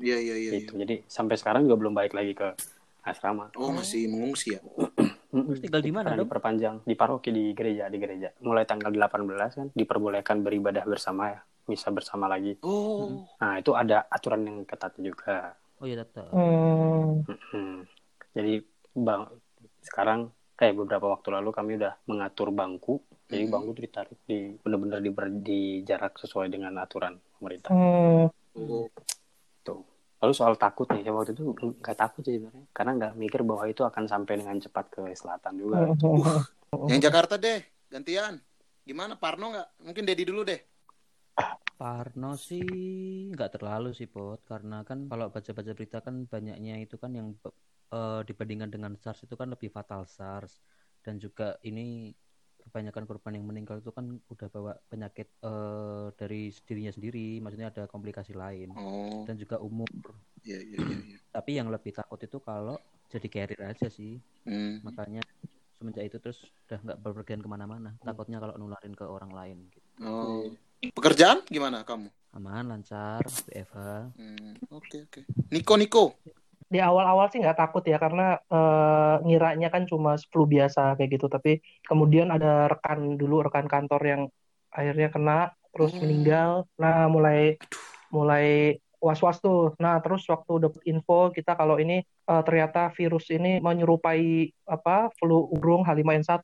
Iya 0.01 0.17
iya 0.19 0.35
iya. 0.35 0.49
iya. 0.51 0.59
Gitu. 0.61 0.73
Jadi 0.75 0.95
sampai 1.07 1.35
sekarang 1.39 1.69
juga 1.69 1.77
belum 1.85 1.93
balik 1.95 2.13
lagi 2.17 2.33
ke 2.35 2.51
asrama. 3.05 3.53
Oh 3.55 3.71
masih 3.71 4.09
mengungsi 4.09 4.57
ya? 4.57 4.61
Terus 5.29 5.59
tinggal 5.61 5.83
di 5.83 5.91
mana 5.91 6.15
dong? 6.15 6.25
diperpanjang 6.25 6.87
di 6.87 6.95
paroki 6.95 7.29
di 7.29 7.51
gereja 7.51 7.91
di 7.91 7.97
gereja. 7.99 8.31
Mulai 8.41 8.65
tanggal 8.65 8.91
18 8.91 9.59
kan 9.59 9.67
diperbolehkan 9.75 10.41
beribadah 10.41 10.83
bersama 10.87 11.31
ya, 11.35 11.39
bisa 11.67 11.91
bersama 11.91 12.25
lagi. 12.31 12.55
Oh. 12.63 13.27
Nah, 13.39 13.59
itu 13.59 13.75
ada 13.75 14.07
aturan 14.07 14.47
yang 14.47 14.57
ketat 14.63 14.95
juga. 14.97 15.53
Oh 15.79 15.85
iya 15.85 16.01
tetap. 16.01 16.31
hmm. 16.31 17.27
Hmm. 17.51 17.77
Jadi 18.31 18.63
bang 18.95 19.27
sekarang 19.83 20.31
kayak 20.55 20.73
beberapa 20.79 21.11
waktu 21.11 21.27
lalu 21.35 21.49
kami 21.51 21.71
udah 21.75 21.93
mengatur 22.07 22.49
bangku. 22.55 23.03
Jadi 23.27 23.43
Mhm. 23.47 23.51
bangku 23.51 23.69
itu 23.75 23.81
ditarik 23.83 24.19
di 24.23 24.39
benar-benar 24.59 24.99
di, 25.03 25.11
di 25.43 25.59
jarak 25.83 26.15
sesuai 26.17 26.47
dengan 26.47 26.79
aturan 26.79 27.19
pemerintah. 27.37 27.75
Hmm. 27.75 28.31
Oh. 28.55 28.87
Tuh. 29.61 29.83
Lalu 30.23 30.33
soal 30.33 30.55
takut 30.55 30.87
nih, 30.89 31.03
saya 31.03 31.11
waktu 31.11 31.35
itu 31.35 31.43
nggak 31.51 31.97
takut 31.99 32.23
sih 32.23 32.39
sebenarnya, 32.39 32.65
karena 32.71 32.91
nggak 32.95 33.13
mikir 33.19 33.41
bahwa 33.43 33.67
itu 33.67 33.83
akan 33.83 34.07
sampai 34.07 34.39
dengan 34.39 34.57
cepat 34.57 34.85
ke 34.87 35.01
selatan 35.11 35.53
juga. 35.59 35.91
Hmm. 35.91 36.87
Yang 36.87 37.11
Jakarta 37.11 37.35
deh, 37.35 37.59
gantian. 37.91 38.39
Gimana 38.85 39.19
Parno 39.19 39.51
nggak? 39.51 39.67
Mungkin 39.85 40.03
Dedi 40.07 40.23
dulu 40.23 40.47
deh. 40.47 40.61
Parno 41.75 42.39
sih 42.39 42.63
nggak 43.35 43.59
terlalu 43.59 43.91
sih 43.91 44.07
Pot 44.07 44.47
karena 44.47 44.87
kan 44.87 45.11
kalau 45.11 45.27
baca-baca 45.27 45.75
berita 45.75 45.99
kan 45.99 46.23
banyaknya 46.23 46.79
itu 46.79 46.95
kan 46.95 47.11
yang 47.11 47.35
eh, 47.87 48.21
dibandingkan 48.23 48.69
dengan 48.69 48.93
SARS 48.95 49.23
itu 49.23 49.33
kan 49.33 49.47
lebih 49.47 49.67
fatal 49.67 50.05
SARS 50.05 50.61
dan 50.99 51.17
juga 51.17 51.59
ini 51.61 52.09
kebanyakan 52.57 53.05
korban 53.05 53.37
yang 53.37 53.45
meninggal 53.45 53.77
itu 53.77 53.89
kan 53.89 54.09
udah 54.25 54.47
bawa 54.49 54.73
penyakit 54.85 55.29
eh, 55.39 56.05
dari 56.13 56.49
dirinya 56.61 56.89
sendiri 56.89 57.37
maksudnya 57.37 57.69
ada 57.69 57.85
komplikasi 57.85 58.33
lain 58.33 58.73
Oh. 58.73 59.21
dan 59.23 59.35
juga 59.35 59.57
umur 59.59 59.85
Iya 60.41 60.59
iya 60.59 60.77
iya. 60.79 60.97
iya. 61.05 61.17
tapi 61.29 61.51
yang 61.53 61.69
lebih 61.69 61.89
takut 61.91 62.17
itu 62.17 62.37
kalau 62.39 62.77
jadi 63.07 63.27
carrier 63.27 63.61
aja 63.65 63.85
sih 63.87 64.17
Hmm. 64.43 64.77
makanya 64.81 65.21
semenjak 65.75 66.05
itu 66.05 66.17
terus 66.17 66.37
udah 66.65 66.79
nggak 66.79 66.97
berpergian 66.99 67.41
ke 67.41 67.47
mana-mana 67.47 67.93
takutnya 67.99 68.37
kalau 68.37 68.53
nularin 68.55 68.93
ke 68.93 69.03
orang 69.03 69.29
lain 69.29 69.57
gitu. 69.67 69.87
Oh. 70.01 70.49
Pekerjaan 70.91 71.41
gimana 71.45 71.81
kamu? 71.81 72.09
aman 72.31 72.67
lancar 72.67 73.23
WFH 73.47 74.11
Hmm, 74.13 74.53
Oke 74.69 75.07
oke. 75.07 75.21
Niko 75.49 75.73
Niko. 75.75 76.03
Di 76.65 76.81
awal-awal 76.81 77.29
sih 77.29 77.37
nggak 77.39 77.59
takut 77.61 77.85
ya 77.85 78.01
karena 78.01 78.41
eh, 78.41 79.15
ngiranya 79.21 79.69
kan 79.69 79.85
cuma 79.85 80.17
flu 80.17 80.49
biasa 80.49 80.97
kayak 80.97 81.19
gitu. 81.19 81.29
Tapi 81.29 81.61
kemudian 81.85 82.33
ada 82.33 82.65
rekan 82.67 83.15
dulu 83.15 83.45
rekan 83.45 83.69
kantor 83.69 84.01
yang 84.03 84.21
akhirnya 84.73 85.09
kena 85.13 85.39
terus 85.71 85.93
Hmm. 85.95 86.01
meninggal. 86.07 86.49
Nah 86.81 87.05
mulai 87.07 87.55
mulai 88.09 88.77
was-was 88.97 89.37
tuh. 89.37 89.77
Nah 89.77 90.01
terus 90.01 90.25
waktu 90.25 90.65
dapet 90.65 90.81
info 90.89 91.29
kita 91.29 91.53
kalau 91.53 91.77
ini 91.77 92.01
eh, 92.01 92.41
ternyata 92.41 92.89
virus 92.97 93.29
ini 93.29 93.61
menyerupai 93.61 94.49
apa 94.65 95.13
flu 95.21 95.51
burung 95.53 95.85
H5N1 95.85 96.41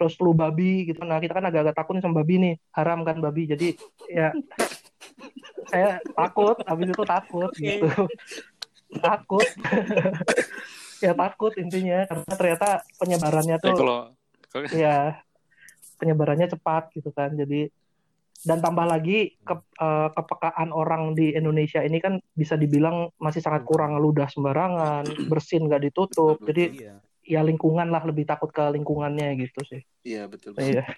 terus 0.00 0.16
flu 0.16 0.32
babi 0.32 0.88
gitu. 0.88 1.04
Nah 1.04 1.20
kita 1.20 1.36
kan 1.36 1.44
agak-agak 1.44 1.76
takut 1.76 1.92
nih 2.00 2.04
sama 2.08 2.24
babi 2.24 2.34
nih. 2.40 2.54
Haram 2.72 3.04
kan 3.04 3.20
babi. 3.20 3.44
Jadi 3.44 3.76
ya 4.08 4.32
saya 5.70 6.00
takut 6.16 6.56
habis 6.66 6.88
itu 6.90 7.04
takut 7.04 7.50
gitu 7.54 7.86
takut 8.92 9.46
ya 11.04 11.14
takut 11.14 11.52
intinya 11.56 12.04
karena 12.04 12.34
ternyata 12.34 12.68
penyebarannya 12.98 13.56
Eh, 13.56 13.62
tuh 13.62 13.74
kalau 13.74 13.98
kalau- 14.50 14.70
ya 14.74 15.22
penyebarannya 15.96 16.48
cepat 16.48 16.90
gitu 16.92 17.10
kan 17.10 17.32
jadi 17.32 17.70
dan 18.40 18.56
tambah 18.58 18.88
lagi 18.88 19.36
ke, 19.36 19.52
eh, 19.52 20.08
kepekaan 20.10 20.72
orang 20.72 21.12
di 21.12 21.36
Indonesia 21.36 21.84
ini 21.84 22.00
kan 22.00 22.16
bisa 22.32 22.56
dibilang 22.56 23.12
masih 23.20 23.44
sangat 23.44 23.68
kurang 23.68 24.00
ludah 24.00 24.32
sembarangan, 24.32 25.04
bersin 25.28 25.68
nggak 25.68 25.84
ditutup. 25.84 26.40
Betul, 26.40 26.48
Jadi 26.48 26.64
Iya. 26.80 26.94
ya 27.20 27.40
lingkungan 27.44 27.92
lah 27.92 28.00
lebih 28.00 28.24
takut 28.24 28.48
ke 28.48 28.64
lingkungannya 28.72 29.36
gitu 29.36 29.60
sih. 29.68 29.84
Iya 30.00 30.24
betul. 30.24 30.56
Iya. 30.56 30.88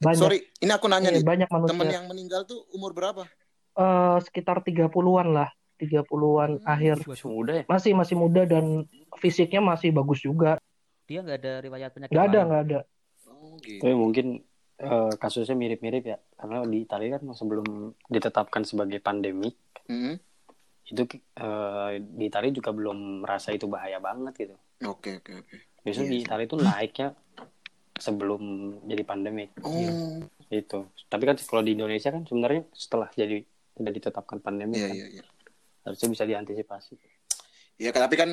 Banyak 0.00 0.24
Sorry, 0.24 0.40
ini 0.56 0.72
aku 0.72 0.88
nanya 0.88 1.12
iya, 1.12 1.20
nih. 1.20 1.24
banyak 1.28 1.48
manusia. 1.52 1.72
Teman 1.76 1.88
yang 1.92 2.04
meninggal 2.08 2.48
tuh 2.48 2.64
umur 2.72 2.96
berapa? 2.96 3.28
Eh, 3.76 4.18
sekitar 4.24 4.64
30-an 4.64 5.36
lah, 5.36 5.52
30-an 5.76 6.58
Hmm. 6.58 6.66
akhir. 6.66 6.96
Masih 7.04 7.28
muda 7.28 7.52
ya? 7.52 7.64
Masih 7.66 7.92
masih 7.92 8.16
muda 8.16 8.42
dan 8.42 8.84
fisiknya 9.16 9.60
masih 9.60 9.92
bagus 9.92 10.20
juga. 10.20 10.56
Dia 11.04 11.22
nggak 11.22 11.38
ada 11.38 11.52
riwayat 11.60 11.90
penyakit 11.92 12.12
Nggak 12.12 12.26
ada, 12.26 12.40
nggak 12.42 12.62
ada. 12.64 12.80
Oh 13.26 13.54
gitu. 13.60 13.80
Tapi 13.80 13.94
mungkin 13.94 14.26
eh, 14.76 15.12
kasusnya 15.16 15.54
mirip-mirip 15.54 16.04
ya. 16.04 16.18
Karena 16.34 16.60
di 16.62 16.82
Italia 16.82 17.16
kan 17.16 17.24
sebelum 17.30 17.64
ditetapkan 18.06 18.60
sebagai 18.62 18.98
pandemi, 18.98 19.48
Hmm. 19.86 20.18
itu 20.84 21.02
eh, 21.34 21.90
di 21.98 22.24
Italia 22.26 22.50
juga 22.50 22.70
belum 22.70 23.22
merasa 23.22 23.50
itu 23.50 23.64
bahaya 23.64 23.96
banget 23.98 24.34
gitu. 24.38 24.56
Oke 24.84 25.16
oke 25.16 25.32
oke. 25.40 25.56
Biasanya 25.80 26.02
Iya 26.02 26.10
di 26.10 26.18
sih. 26.18 26.24
Italia 26.24 26.44
itu 26.44 26.56
naiknya 26.58 27.08
sebelum 27.96 28.42
jadi 28.84 29.02
pandemi 29.02 29.48
Oh 29.62 30.20
itu. 30.46 30.78
Tapi 31.08 31.22
kan 31.24 31.36
kalau 31.40 31.62
di 31.62 31.72
Indonesia 31.72 32.10
kan 32.10 32.22
sebenarnya 32.22 32.68
setelah 32.70 33.08
jadi 33.10 33.40
sudah 33.72 33.92
ditetapkan 33.92 34.38
pandemi 34.38 34.76
iya 34.76 34.86
kan 34.86 34.94
iya 34.94 35.06
iya. 35.10 35.24
Harusnya 35.86 36.08
bisa 36.10 36.24
diantisipasi. 36.26 36.98
Iya, 37.78 37.94
tapi 37.94 38.16
kan 38.18 38.30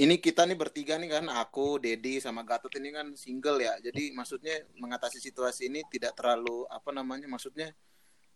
ini 0.00 0.16
kita 0.22 0.48
nih 0.48 0.56
bertiga 0.56 0.96
nih 0.96 1.20
kan, 1.20 1.26
aku, 1.28 1.76
Dedi, 1.82 2.18
sama 2.22 2.42
Gatot 2.46 2.72
ini 2.80 2.88
kan 2.94 3.12
single 3.14 3.60
ya. 3.60 3.76
Jadi 3.82 4.14
maksudnya 4.16 4.64
mengatasi 4.80 5.20
situasi 5.20 5.68
ini 5.68 5.84
tidak 5.92 6.16
terlalu 6.16 6.64
apa 6.72 6.90
namanya, 6.94 7.28
maksudnya 7.28 7.74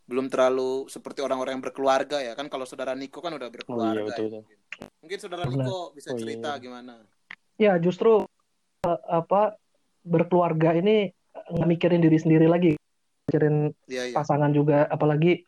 belum 0.09 0.29
terlalu 0.33 0.89
seperti 0.89 1.21
orang-orang 1.25 1.59
yang 1.59 1.65
berkeluarga 1.65 2.19
ya. 2.21 2.33
Kan 2.37 2.51
kalau 2.53 2.67
saudara 2.69 2.93
Niko 2.93 3.23
kan 3.25 3.33
udah 3.33 3.49
Oh 3.49 3.53
iya 3.53 3.57
berkeluarga. 3.61 4.03
betul, 4.09 4.27
ya. 4.29 4.41
betul. 4.43 4.45
Mungkin 5.03 5.19
saudara 5.19 5.43
Benar. 5.47 5.55
Niko 5.65 5.79
bisa 5.95 6.09
Oh, 6.11 6.15
iya. 6.15 6.21
cerita 6.21 6.51
gimana? 6.59 6.95
Ya 7.59 7.73
justru 7.79 8.25
eh, 8.87 9.01
apa 9.11 9.59
berkeluarga 10.03 10.75
ini 10.75 11.11
nggak 11.55 11.69
mikirin 11.71 12.03
diri 12.03 12.19
sendiri 12.19 12.47
lagi, 12.51 12.75
mikirin 13.31 13.71
Iya 13.87 14.03
iya. 14.11 14.15
pasangan 14.17 14.51
juga, 14.51 14.89
apalagi 14.91 15.45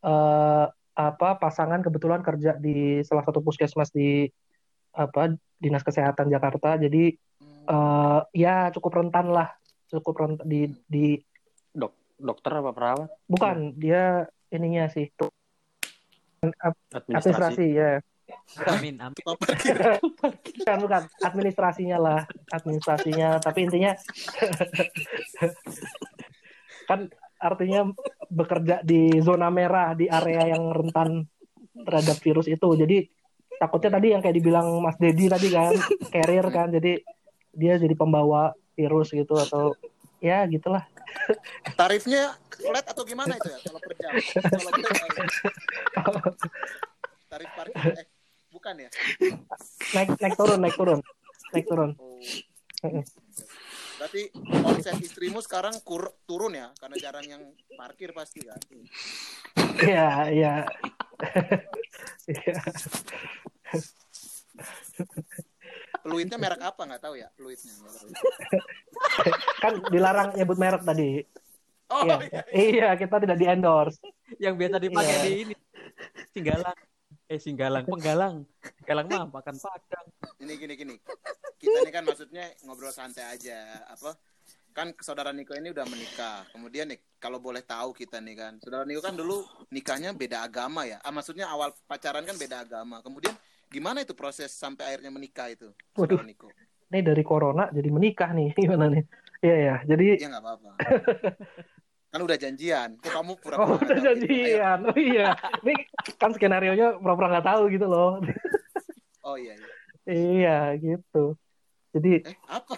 eh, 0.00 0.66
apa 0.96 1.36
pasangan 1.36 1.84
kebetulan 1.84 2.24
kerja 2.24 2.56
di 2.56 3.04
salah 3.04 3.20
satu 3.22 3.44
puskesmas 3.44 3.92
di 3.92 4.24
apa 4.96 5.28
dinas 5.60 5.84
kesehatan 5.84 6.32
Jakarta, 6.32 6.80
jadi 6.80 7.12
Hmm. 7.36 7.68
eh, 7.68 8.20
ya 8.32 8.72
cukup 8.72 9.04
rentan 9.04 9.28
lah, 9.28 9.52
cukup 9.92 10.14
rentan 10.24 10.46
di 10.48 10.72
di 10.88 11.20
Dokter 12.16 12.48
apa 12.48 12.72
perawat? 12.72 13.08
bukan 13.28 13.76
dia 13.76 14.24
ininya 14.48 14.88
sih 14.88 15.12
tuh, 15.12 15.28
Administrasi. 16.40 17.04
administrasi 17.04 17.66
ya, 17.76 17.90
Amin, 18.72 18.96
amin. 19.04 19.20
Bukan 20.56 20.76
bukan 20.82 21.02
administrasinya 21.20 21.98
lah, 22.00 22.20
administrasinya, 22.48 23.36
tapi 23.44 23.68
intinya 23.68 23.92
kan 26.88 27.10
artinya 27.36 27.92
bekerja 28.32 28.80
di 28.82 29.20
zona 29.20 29.52
merah 29.52 29.92
di 29.92 30.08
area 30.08 30.56
yang 30.56 30.72
rentan 30.72 31.28
terhadap 31.76 32.16
virus 32.20 32.48
itu. 32.48 32.68
Jadi 32.76 33.06
takutnya 33.60 34.00
tadi 34.00 34.12
yang 34.12 34.20
kayak 34.24 34.36
dibilang 34.36 34.80
Mas 34.80 34.96
Dedi 34.96 35.28
tadi 35.28 35.48
kan, 35.52 35.72
carrier 36.14 36.46
kan. 36.48 36.72
Jadi 36.72 37.00
dia 37.56 37.80
jadi 37.80 37.92
pembawa 37.96 38.52
virus 38.76 39.12
gitu 39.12 39.36
atau 39.36 39.76
ya 40.20 40.44
gitulah. 40.48 40.84
Tarifnya 41.76 42.36
flat 42.56 42.86
atau 42.88 43.04
gimana 43.04 43.36
itu 43.36 43.48
ya 43.48 43.58
kalau 43.64 43.80
per 43.80 43.94
jam? 43.96 44.12
Kalau 46.04 46.20
per 46.20 46.32
jam. 46.36 46.52
Tarif 47.26 47.50
parkir 47.52 47.92
eh 48.00 48.06
bukan 48.52 48.74
ya? 48.80 48.90
Naik 49.92 50.08
naik 50.20 50.34
turun, 50.36 50.58
naik 50.60 50.76
turun. 50.76 51.00
Naik 51.52 51.66
turun. 51.68 51.90
Oh. 52.00 53.02
Berarti 53.96 54.22
omset 54.60 55.00
istrimu 55.00 55.40
sekarang 55.40 55.72
kur 55.80 56.12
turun 56.28 56.52
ya 56.52 56.68
karena 56.76 56.96
jarang 57.00 57.24
yang 57.24 57.42
parkir 57.74 58.12
pasti 58.12 58.44
kan. 58.44 58.60
Iya, 59.80 60.08
iya. 60.30 60.54
Iya. 62.26 62.54
Peluitnya 66.02 66.38
merek 66.38 66.62
apa 66.62 66.80
nggak 66.86 67.02
tahu 67.02 67.14
ya 67.18 67.28
peluitnya. 67.34 67.72
Kan 69.58 69.80
dilarang 69.90 70.28
nyebut 70.36 70.58
merek 70.60 70.82
tadi. 70.84 71.24
Oh 71.86 72.02
Iya, 72.02 72.16
iya. 72.26 72.42
iya 72.50 72.88
kita 72.98 73.22
tidak 73.22 73.38
di 73.38 73.46
endorse. 73.46 74.02
Yang 74.42 74.54
biasa 74.58 74.76
dipakai 74.82 75.14
Iya. 75.14 75.22
di 75.22 75.32
ini. 75.46 75.54
Singgalang. 76.34 76.78
Eh, 77.26 77.42
singgalang, 77.42 77.82
penggalang. 77.90 78.46
Galang 78.86 79.06
mah 79.10 79.26
makan 79.26 79.58
padang. 79.58 80.06
Ini 80.38 80.52
gini 80.62 80.74
gini. 80.78 80.94
Kita 81.58 81.82
ini 81.82 81.90
kan 81.90 82.06
maksudnya 82.06 82.54
ngobrol 82.62 82.94
santai 82.94 83.26
aja. 83.26 83.82
Apa? 83.90 84.14
Kan 84.70 84.94
saudara 85.02 85.34
Niko 85.34 85.58
ini 85.58 85.74
udah 85.74 85.82
menikah. 85.90 86.46
Kemudian 86.54 86.86
nih 86.86 87.02
kalau 87.18 87.42
boleh 87.42 87.66
tahu 87.66 87.90
kita 87.90 88.22
nih 88.22 88.38
kan, 88.38 88.52
saudara 88.62 88.86
Niko 88.86 89.02
kan 89.02 89.18
dulu 89.18 89.42
nikahnya 89.74 90.14
beda 90.14 90.46
agama 90.46 90.86
ya. 90.86 91.02
Ah, 91.02 91.10
maksudnya 91.10 91.50
awal 91.50 91.74
pacaran 91.90 92.22
kan 92.22 92.38
beda 92.38 92.62
agama. 92.62 93.02
Kemudian 93.02 93.34
gimana 93.74 94.06
itu 94.06 94.14
proses 94.14 94.54
sampai 94.54 94.94
akhirnya 94.94 95.10
menikah 95.10 95.50
itu, 95.50 95.74
saudara 95.98 96.22
Waduh. 96.22 96.30
Niko? 96.30 96.48
Ini 96.94 97.02
dari 97.02 97.26
corona 97.26 97.66
jadi 97.74 97.90
menikah 97.90 98.30
nih. 98.30 98.54
Gimana 98.62 98.86
nih? 98.86 99.02
Iya 99.42 99.56
ya. 99.58 99.76
Jadi 99.82 100.22
Ya 100.22 100.30
nggak 100.30 100.44
apa-apa. 100.46 100.70
kan 102.16 102.24
udah 102.24 102.38
janjian. 102.40 102.88
Kok 102.96 103.12
kamu 103.12 103.32
Oh, 103.36 103.38
pura-pura 103.44 103.76
nggak 103.76 103.84
udah 103.84 103.96
gitu? 104.00 104.06
Janjian. 104.08 104.78
Oh 104.88 104.96
iya. 104.96 105.28
Ini 105.60 105.74
kan 106.16 106.32
skenario 106.32 106.72
nya 106.72 106.96
pura-pura 106.96 107.28
nggak 107.28 107.44
tahu 107.44 107.62
gitu 107.68 107.84
loh. 107.84 108.24
Oh 109.20 109.36
iya. 109.36 109.52
iya. 109.52 109.68
iya, 110.08 110.58
gitu. 110.80 111.36
Jadi, 111.92 112.24
Eh 112.24 112.36
apa? 112.48 112.72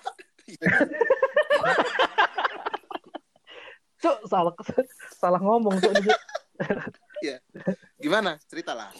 cuk 3.99 4.17
salah 4.31 4.55
salah 5.19 5.41
ngomong 5.43 5.75
cuk. 5.79 5.93
Cuk. 6.03 6.19
Gimana? 7.99 8.39
Ceritalah. 8.51 8.91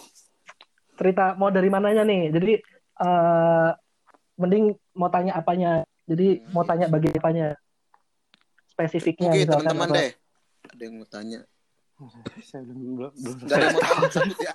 Cerita 0.99 1.35
mau 1.35 1.51
dari 1.51 1.67
mananya 1.71 2.07
nih? 2.07 2.31
Jadi 2.31 2.53
eh 2.99 3.71
mending 4.39 4.75
mau 4.95 5.11
tanya 5.11 5.35
apanya. 5.35 5.83
Jadi 6.07 6.43
Hmm. 6.43 6.51
mau 6.55 6.63
tanya 6.67 6.87
bagi 6.91 7.11
apanya? 7.15 7.59
Spesifiknya 8.71 9.35
misalkan 9.35 9.75
teman-teman 9.75 9.89
deh. 9.99 10.11
Tanya. 11.19 11.43
Saya 12.41 12.63
belum 12.63 12.95
belum, 12.95 13.11
Nggak 13.11 13.59
ada 13.59 13.67
yang 13.67 13.75
mau 13.91 14.07
sebut 14.07 14.39
ya. 14.39 14.53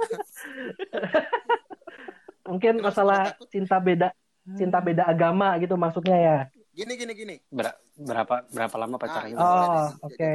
Mungkin 2.47 2.73
Kenapa 2.73 2.87
masalah 2.87 3.21
takut? 3.29 3.47
cinta 3.51 3.77
beda 3.77 4.07
cinta 4.55 4.79
beda 4.79 5.03
agama 5.05 5.59
gitu 5.59 5.75
maksudnya 5.75 6.15
ya. 6.15 6.37
Gini 6.71 6.95
gini 6.95 7.11
gini. 7.13 7.35
Ber- 7.49 7.75
berapa 7.93 8.47
berapa 8.47 8.75
lama 8.77 8.95
pacarannya? 8.95 9.35
Ah, 9.35 9.91
Oh, 9.93 10.07
oke. 10.07 10.33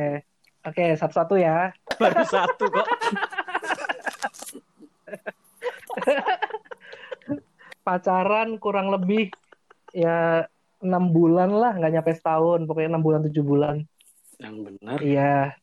Oke, 0.65 0.85
satu-satu 0.95 1.41
ya. 1.41 1.73
Baru 2.01 2.21
satu 2.25 2.65
kok. 2.69 2.87
pacaran 7.81 8.61
kurang 8.61 8.93
lebih 8.93 9.33
ya 9.91 10.45
enam 10.79 11.09
bulan 11.09 11.49
lah 11.49 11.73
nggak 11.73 11.89
nyampe 11.91 12.13
setahun 12.13 12.69
pokoknya 12.69 12.93
enam 12.93 13.01
bulan 13.01 13.25
tujuh 13.25 13.41
bulan 13.41 13.77
Yang 14.37 14.57
benar. 14.69 14.99
iya 15.01 15.57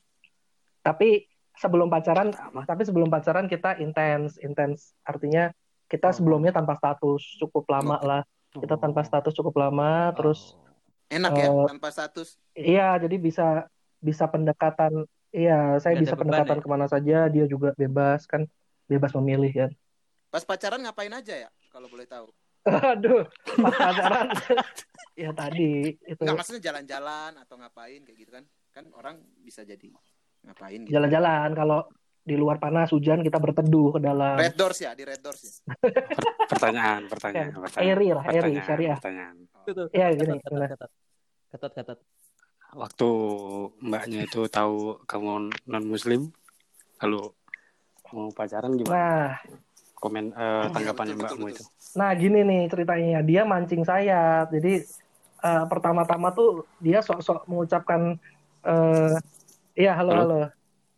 tapi 0.85 1.25
sebelum 1.51 1.89
pacaran 1.89 2.29
tapi 2.61 2.83
sebelum 2.83 3.09
pacaran 3.09 3.47
kita 3.47 3.79
intens 3.79 4.37
intens 4.37 4.93
artinya 5.01 5.49
kita 5.85 6.09
Oh. 6.09 6.13
sebelumnya 6.13 6.51
tanpa 6.51 6.75
status 6.75 7.21
cukup 7.37 7.65
lama 7.67 7.97
Oke. 7.97 8.05
lah 8.05 8.21
kita 8.53 8.75
tanpa 8.75 9.01
status 9.01 9.33
cukup 9.33 9.57
lama 9.57 10.13
terus 10.13 10.53
Enak 11.05 11.31
ya 11.33 11.47
Eh, 11.47 11.65
tanpa 11.67 11.89
status. 11.89 12.37
iya 12.51 12.97
jadi 12.97 13.15
bisa 13.15 13.65
bisa 13.99 14.25
pendekatan 14.25 15.05
iya 15.29 15.77
saya 15.77 15.93
Nggak 15.93 15.97
ada 15.97 16.03
bisa 16.03 16.15
pendekatan 16.15 16.57
ya? 16.57 16.61
ke 16.61 16.67
mana 16.67 16.85
saja 16.85 17.17
dia 17.27 17.45
juga 17.45 17.73
bebas 17.73 18.25
kan 18.25 18.45
bebas 18.85 19.13
memilih 19.15 19.51
kan 19.55 19.71
Pas 20.27 20.43
pacaran 20.43 20.77
ngapain 20.79 21.09
aja 21.09 21.31
ya? 21.37 21.49
Kalau 21.69 21.87
boleh 21.87 22.03
tahu. 22.05 22.27
aduh 22.91 23.23
pas 23.55 23.71
pacaran 23.71 24.27
ya 25.15 25.31
tadi 25.31 25.95
itu 26.01 26.19
Enggak 26.19 26.35
maksudnya 26.35 26.61
jalan-jalan 26.65 27.31
atau 27.37 27.55
ngapain 27.55 28.01
kayak 28.01 28.17
gitu 28.17 28.31
kan? 28.33 28.43
Kan 28.69 28.85
orang 28.91 29.15
bisa 29.39 29.61
jadi 29.61 29.93
ngapain 30.45 30.79
gitu. 30.85 30.91
jalan-jalan 30.93 31.49
kalau 31.51 31.79
di 32.25 32.33
luar 32.33 32.57
panas 32.57 32.89
hujan 32.89 33.21
kita 33.21 33.37
berteduh 33.37 33.97
ke 33.97 33.99
dalam 34.01 34.33
Red 34.33 34.57
Doors 34.57 34.81
ya, 34.81 34.97
di 34.97 35.05
Red 35.05 35.21
Doors 35.21 35.41
ya. 35.45 35.53
Pertanyaan, 36.49 37.05
pertanyaan, 37.05 37.53
Ya, 37.53 37.57
pertanyaan. 37.61 37.85
airy 37.85 38.07
lah, 38.09 38.23
Pertanyaan, 38.25 38.65
syariah. 38.65 38.97
Pertanyaan. 38.97 39.35
Itu 39.61 39.71
tuh. 39.77 39.87
Iya, 39.93 40.07
gini, 40.13 40.35
Ketat, 41.53 41.71
ketat. 41.71 41.97
Waktu 42.73 43.09
mbaknya 43.79 44.19
itu 44.25 44.41
tahu 44.49 44.99
kamu 45.05 45.29
non 45.69 45.85
muslim, 45.85 46.33
lalu 46.99 47.29
mau 48.09 48.27
pacaran 48.31 48.73
gimana? 48.73 48.91
nah 48.91 49.27
Komen 49.95 50.33
eh, 50.33 50.65
tanggapannya 50.69 51.15
Betul, 51.15 51.23
betul, 51.23 51.37
mbakmu 51.39 51.45
betul. 51.47 51.55
itu. 51.55 51.63
nah 51.95 52.09
gini 52.13 52.39
nih 52.43 52.61
ceritanya 52.67 53.19
dia 53.23 53.41
mancing 53.47 53.81
saya 53.81 54.43
jadi 54.45 54.83
eh, 55.39 55.63
pertama-tama 55.65 56.29
tuh 56.29 56.67
dia 56.77 56.99
sok-sok 56.99 57.47
mengucapkan 57.47 58.19
eh 58.61 59.15
iya 59.75 59.91
halo 59.95 60.11
Halo? 60.15 60.23
halo 60.23 60.41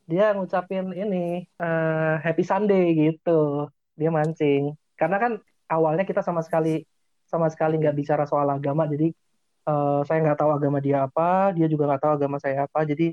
dia 0.07 0.31
ngucapin 0.31 0.95
ini 0.95 1.43
eh, 1.43 2.15
Happy 2.23 2.47
Sunday 2.47 2.95
gitu. 2.95 3.67
Dia 3.99 4.07
mancing. 4.07 4.71
Karena 4.95 5.19
kan 5.19 5.31
awalnya 5.67 6.07
kita 6.07 6.23
sama 6.23 6.39
sekali 6.39 6.87
sama 7.27 7.51
sekali 7.51 7.75
nggak 7.75 7.91
bicara 7.91 8.23
soal 8.23 8.47
agama, 8.47 8.87
jadi 8.87 9.11
eh, 9.67 9.99
saya 10.07 10.19
nggak 10.23 10.39
tahu 10.39 10.51
agama 10.55 10.79
dia 10.79 11.03
apa, 11.03 11.51
dia 11.51 11.67
juga 11.67 11.91
nggak 11.91 12.01
tahu 12.07 12.13
agama 12.23 12.39
saya 12.39 12.63
apa, 12.63 12.87
jadi 12.87 13.11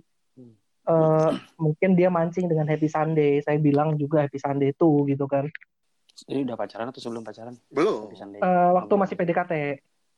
eh, 0.87 1.31
mungkin 1.59 1.99
dia 1.99 2.15
mancing 2.15 2.47
dengan 2.47 2.71
Happy 2.71 2.87
Sunday. 2.87 3.43
Saya 3.43 3.59
bilang 3.59 3.99
juga 3.99 4.23
Happy 4.23 4.39
Sunday 4.39 4.71
itu 4.71 5.03
gitu 5.11 5.27
kan. 5.27 5.51
Ini 6.31 6.47
udah 6.47 6.55
pacaran 6.55 6.95
atau 6.95 7.03
sebelum 7.03 7.27
pacaran? 7.27 7.59
Belum. 7.75 8.07
Happy 8.07 8.15
Sunday. 8.15 8.39
Eh, 8.39 8.71
waktu 8.71 8.95
masih 8.95 9.19
PDKT, 9.19 9.53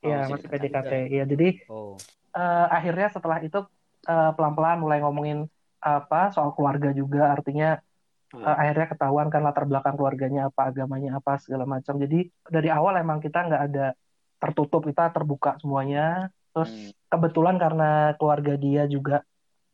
Oh, 0.05 0.13
ya 0.13 0.29
masih 0.29 0.45
masih 0.45 0.47
PDKT. 0.53 0.77
PDKT, 0.77 0.93
ya 1.09 1.23
jadi 1.25 1.49
Oh, 1.73 1.97
eh, 2.37 2.67
akhirnya 2.69 3.09
setelah 3.09 3.41
itu 3.41 3.65
eh, 4.09 4.29
pelan-pelan 4.35 4.77
mulai 4.83 4.97
ngomongin 5.03 5.37
apa 5.81 6.17
soal 6.35 6.51
keluarga 6.55 6.89
juga. 6.99 7.19
Artinya 7.35 7.67
Hmm. 8.33 8.43
eh, 8.47 8.55
akhirnya 8.61 8.87
ketahuan 8.91 9.27
kan 9.33 9.41
latar 9.47 9.63
belakang 9.69 9.95
keluarganya 9.99 10.41
apa 10.49 10.61
agamanya 10.71 11.09
apa 11.19 11.31
segala 11.43 11.65
macam. 11.73 11.93
Jadi 12.03 12.17
dari 12.55 12.69
awal 12.77 12.93
emang 13.03 13.19
kita 13.25 13.37
nggak 13.47 13.61
ada 13.71 13.85
tertutup 14.41 14.81
kita 14.89 15.03
terbuka 15.15 15.49
semuanya. 15.61 16.29
Terus 16.53 16.71
Hmm. 16.73 16.91
kebetulan 17.11 17.55
karena 17.63 17.85
keluarga 18.19 18.53
dia 18.59 18.83
juga 18.89 19.23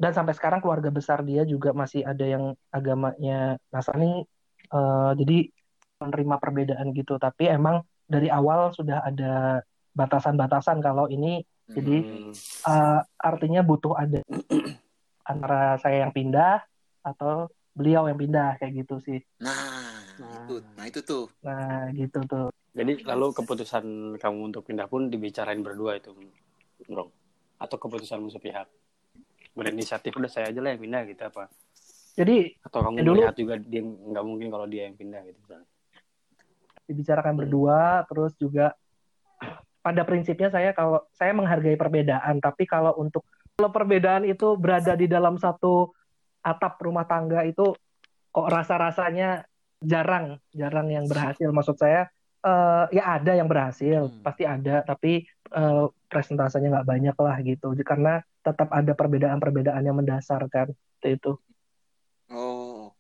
dan 0.02 0.12
sampai 0.18 0.34
sekarang 0.38 0.60
keluarga 0.64 0.90
besar 0.94 1.20
dia 1.26 1.42
juga 1.48 1.72
masih 1.74 2.02
ada 2.06 2.26
yang 2.26 2.44
agamanya 2.74 3.58
Nasrani 3.74 4.26
eh, 4.74 5.12
jadi 5.20 5.38
menerima 6.04 6.36
perbedaan 6.44 6.88
gitu. 6.98 7.14
Tapi 7.22 7.44
emang 7.50 7.76
dari 8.10 8.28
awal 8.30 8.74
sudah 8.78 9.02
ada 9.10 9.64
batasan-batasan 9.96 10.82
kalau 10.84 11.06
ini 11.08 11.46
jadi 11.68 11.96
Hmm. 12.04 12.34
eh, 12.64 13.00
artinya 13.18 13.62
butuh 13.62 13.94
ada 13.94 14.20
antara 15.32 15.80
saya 15.80 16.04
yang 16.04 16.12
pindah 16.12 16.60
atau 17.02 17.48
beliau 17.72 18.06
yang 18.06 18.20
pindah 18.20 18.56
kayak 18.58 18.84
gitu 18.84 19.00
sih. 19.02 19.20
Nah, 19.40 20.04
Nah. 20.20 20.46
itu, 20.46 20.54
nah 20.76 20.86
itu 20.86 21.00
tuh. 21.02 21.26
Nah, 21.42 21.90
gitu 21.92 22.20
tuh. 22.24 22.48
Jadi 22.74 23.02
lalu 23.04 23.34
keputusan 23.34 23.86
kamu 24.18 24.40
untuk 24.50 24.66
pindah 24.66 24.86
pun 24.86 25.08
dibicarain 25.08 25.62
berdua 25.62 25.98
itu, 25.98 26.14
bro? 26.86 27.10
Atau 27.58 27.78
keputusanmu 27.78 28.30
sepihak? 28.30 28.70
Berinisiatif 29.54 30.14
udah 30.14 30.30
saya 30.30 30.50
aja 30.50 30.58
lah 30.58 30.74
yang 30.74 30.82
pindah 30.82 31.02
gitu 31.06 31.22
apa? 31.24 31.50
Jadi 32.14 32.58
Atau 32.62 32.82
kamu 32.82 32.96
Ya, 32.96 33.04
dulu- 33.04 33.14
melihat 33.22 33.36
juga 33.36 33.54
dia 33.58 33.82
nggak 33.82 34.26
mungkin 34.26 34.48
kalau 34.50 34.66
dia 34.66 34.86
yang 34.86 34.96
pindah 34.96 35.22
gitu 35.26 35.38
misalnya? 35.40 35.68
dibicarakan 36.84 37.40
berdua 37.40 38.04
terus 38.12 38.36
juga 38.36 38.76
pada 39.84 40.08
prinsipnya 40.08 40.48
saya 40.48 40.72
kalau 40.72 41.04
saya 41.12 41.36
menghargai 41.36 41.76
perbedaan, 41.76 42.40
tapi 42.40 42.64
kalau 42.64 42.96
untuk 42.96 43.28
kalau 43.54 43.70
perbedaan 43.70 44.24
itu 44.24 44.56
berada 44.56 44.96
di 44.96 45.06
dalam 45.06 45.36
satu 45.38 45.92
atap 46.42 46.80
rumah 46.82 47.04
tangga 47.06 47.44
itu 47.44 47.76
kok 48.34 48.48
rasa-rasanya 48.50 49.46
jarang, 49.84 50.40
jarang 50.56 50.88
yang 50.90 51.06
berhasil. 51.06 51.52
Maksud 51.52 51.76
saya 51.78 52.08
eh, 52.44 52.86
ya 52.96 53.20
ada 53.20 53.36
yang 53.36 53.52
berhasil, 53.52 54.08
Hmm. 54.10 54.24
pasti 54.24 54.44
ada, 54.48 54.82
tapi 54.88 55.28
eh, 55.54 55.86
presentasenya 56.10 56.80
nggak 56.80 56.88
banyak 56.88 57.18
lah 57.20 57.36
gitu. 57.44 57.76
Karena 57.84 58.24
tetap 58.42 58.72
ada 58.72 58.92
perbedaan-perbedaan 58.96 59.84
yang 59.84 60.00
mendasar 60.00 60.48
kan 60.48 60.72
itu. 61.04 61.36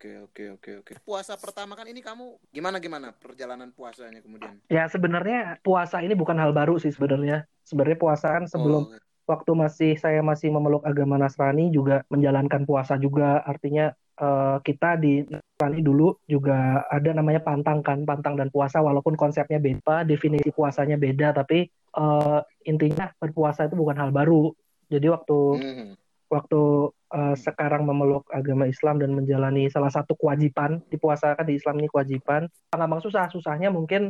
Oke 0.03 0.19
oke 0.19 0.43
oke 0.59 0.71
oke. 0.83 0.93
Puasa 1.07 1.39
pertama 1.39 1.79
kan 1.79 1.87
ini 1.87 2.03
kamu 2.03 2.35
gimana 2.51 2.83
gimana 2.83 3.15
perjalanan 3.15 3.71
puasanya 3.71 4.19
kemudian? 4.19 4.59
Ya 4.67 4.83
sebenarnya 4.91 5.63
puasa 5.63 6.03
ini 6.03 6.11
bukan 6.11 6.35
hal 6.35 6.51
baru 6.51 6.75
sih 6.75 6.91
sebenarnya. 6.91 7.47
Sebenarnya 7.63 7.95
puasa 7.95 8.35
kan 8.35 8.43
sebelum 8.43 8.91
Oh, 8.91 8.99
waktu 9.31 9.51
masih 9.55 9.95
saya 9.95 10.19
masih 10.19 10.51
memeluk 10.51 10.83
agama 10.83 11.15
Nasrani 11.15 11.71
juga 11.71 12.03
menjalankan 12.11 12.67
puasa 12.67 12.99
juga. 12.99 13.47
Artinya 13.47 13.95
eh, 14.19 14.57
kita 14.67 14.99
di 14.99 15.23
Nasrani 15.23 15.79
dulu 15.79 16.19
juga 16.27 16.83
ada 16.91 17.15
namanya 17.15 17.39
pantang 17.39 17.79
kan, 17.79 18.03
pantang 18.03 18.35
dan 18.35 18.51
puasa 18.51 18.83
walaupun 18.83 19.15
konsepnya 19.15 19.63
beda, 19.63 20.03
definisi 20.03 20.51
puasanya 20.51 20.99
beda, 20.99 21.31
tapi 21.31 21.71
eh, 21.71 22.39
intinya 22.67 23.07
berpuasa 23.23 23.71
itu 23.71 23.79
bukan 23.79 23.95
hal 24.03 24.11
baru. 24.11 24.51
Jadi 24.91 25.07
waktu 25.07 25.39
hmm. 25.63 26.02
Waktu 26.33 26.89
eh, 27.13 27.35
sekarang 27.37 27.85
memeluk 27.85 28.25
agama 28.33 28.65
Islam 28.65 28.97
dan 28.97 29.13
menjalani 29.13 29.69
salah 29.69 29.93
satu 29.93 30.17
kewajiban 30.17 30.81
di 30.89 30.97
puasa 30.97 31.37
kan 31.37 31.45
di 31.45 31.61
Islam 31.61 31.77
ini 31.77 31.87
kewajiban. 31.93 32.49
Gampang 32.73 33.05
susah, 33.05 33.29
susahnya 33.29 33.69
mungkin 33.69 34.09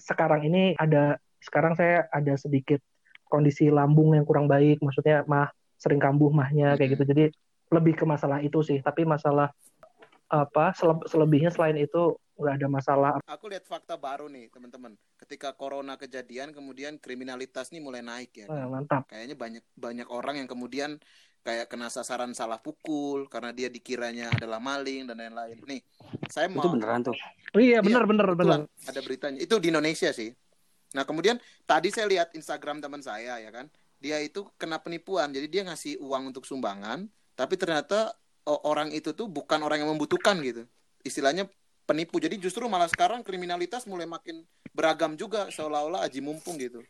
sekarang 0.00 0.48
ini 0.48 0.72
ada 0.80 1.20
sekarang 1.44 1.76
saya 1.76 2.08
ada 2.08 2.34
sedikit 2.40 2.80
kondisi 3.28 3.68
lambung 3.68 4.16
yang 4.16 4.24
kurang 4.24 4.48
baik, 4.48 4.80
maksudnya 4.80 5.22
mah 5.28 5.52
sering 5.76 6.00
kambuh 6.00 6.32
mahnya 6.32 6.74
kayak 6.80 6.96
gitu. 6.96 7.04
Jadi 7.04 7.24
lebih 7.68 7.94
ke 8.00 8.04
masalah 8.08 8.40
itu 8.40 8.64
sih, 8.64 8.80
tapi 8.80 9.04
masalah 9.04 9.52
apa 10.28 10.76
sele- 10.76 11.04
selebihnya 11.08 11.52
selain 11.52 11.76
itu 11.76 12.16
nggak 12.38 12.54
ada 12.62 12.68
masalah. 12.70 13.10
Aku 13.26 13.50
lihat 13.50 13.66
fakta 13.66 13.98
baru 13.98 14.30
nih 14.30 14.48
teman-teman. 14.54 14.94
Ketika 15.18 15.52
corona 15.58 15.98
kejadian 15.98 16.54
kemudian 16.54 16.96
kriminalitas 17.02 17.74
nih 17.74 17.82
mulai 17.82 18.00
naik 18.00 18.30
ya. 18.32 18.46
Eh, 18.46 18.66
mantap. 18.70 19.10
Kayaknya 19.10 19.36
banyak 19.36 19.64
banyak 19.74 20.08
orang 20.08 20.38
yang 20.38 20.48
kemudian 20.48 21.02
kayak 21.48 21.64
kena 21.72 21.88
sasaran 21.88 22.36
salah 22.36 22.60
pukul 22.60 23.24
karena 23.32 23.56
dia 23.56 23.72
dikiranya 23.72 24.28
adalah 24.36 24.60
maling 24.60 25.08
dan 25.08 25.16
lain-lain. 25.16 25.56
Nih, 25.64 25.80
saya 26.28 26.52
mau 26.52 26.60
Itu 26.60 26.76
beneran 26.76 27.00
tuh. 27.00 27.16
Oh, 27.56 27.60
iya 27.64 27.80
Iya, 27.80 27.80
bener 27.80 28.04
bener 28.04 28.26
bener. 28.36 28.36
Kebetulan 28.36 28.60
ada 28.84 29.00
beritanya. 29.00 29.38
Itu 29.40 29.56
di 29.56 29.72
Indonesia 29.72 30.12
sih. 30.12 30.28
Nah, 30.92 31.08
kemudian 31.08 31.40
tadi 31.64 31.88
saya 31.88 32.04
lihat 32.04 32.36
Instagram 32.36 32.84
teman 32.84 33.00
saya 33.00 33.40
ya 33.40 33.48
kan. 33.48 33.72
Dia 33.96 34.20
itu 34.20 34.44
kena 34.60 34.76
penipuan. 34.76 35.32
Jadi 35.32 35.48
dia 35.48 35.64
ngasih 35.64 36.04
uang 36.04 36.36
untuk 36.36 36.44
sumbangan, 36.44 37.08
tapi 37.32 37.56
ternyata 37.56 38.12
orang 38.44 38.92
itu 38.92 39.16
tuh 39.16 39.28
bukan 39.32 39.64
orang 39.64 39.80
yang 39.80 39.90
membutuhkan 39.90 40.36
gitu. 40.44 40.68
Istilahnya 41.00 41.48
penipu. 41.88 42.20
Jadi 42.20 42.36
justru 42.36 42.68
malah 42.68 42.92
sekarang 42.92 43.24
kriminalitas 43.24 43.88
mulai 43.88 44.04
makin 44.04 44.44
beragam 44.76 45.16
juga 45.16 45.48
seolah-olah 45.48 46.04
aji 46.04 46.20
mumpung 46.20 46.60
gitu. 46.60 46.84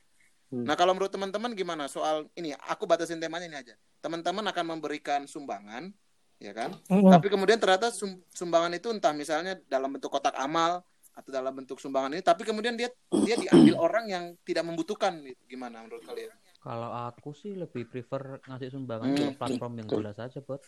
Hmm. 0.49 0.65
Nah, 0.65 0.75
kalau 0.75 0.97
menurut 0.97 1.13
teman-teman 1.13 1.53
gimana 1.53 1.85
soal 1.87 2.25
ini? 2.33 2.57
Aku 2.73 2.89
batasin 2.89 3.21
temanya 3.21 3.45
ini 3.45 3.57
aja. 3.61 3.75
Teman-teman 4.01 4.41
akan 4.49 4.65
memberikan 4.77 5.29
sumbangan, 5.29 5.93
ya 6.41 6.57
kan? 6.57 6.73
Mm-mm. 6.89 7.13
Tapi 7.13 7.29
kemudian 7.29 7.61
ternyata 7.61 7.93
sum- 7.93 8.25
sumbangan 8.33 8.73
itu 8.73 8.89
entah 8.89 9.13
misalnya 9.13 9.61
dalam 9.69 9.93
bentuk 9.93 10.09
kotak 10.09 10.33
amal 10.41 10.81
atau 11.13 11.31
dalam 11.35 11.53
bentuk 11.53 11.77
sumbangan 11.77 12.17
ini, 12.17 12.23
tapi 12.25 12.49
kemudian 12.49 12.79
dia 12.81 12.89
dia 13.27 13.37
diambil 13.37 13.77
orang 13.91 14.05
yang 14.09 14.25
tidak 14.47 14.65
membutuhkan. 14.65 15.21
Gitu. 15.21 15.57
Gimana 15.57 15.85
menurut 15.85 16.05
kalian? 16.05 16.33
kalau 16.59 16.91
aku 16.91 17.31
sih 17.39 17.55
lebih 17.55 17.87
prefer 17.87 18.43
ngasih 18.45 18.75
sumbangan 18.75 19.15
Hmm, 19.15 19.17
ke 19.17 19.25
platform 19.39 19.73
yang 19.79 19.89
jelas 19.89 20.19
aja, 20.19 20.43
Bot. 20.43 20.59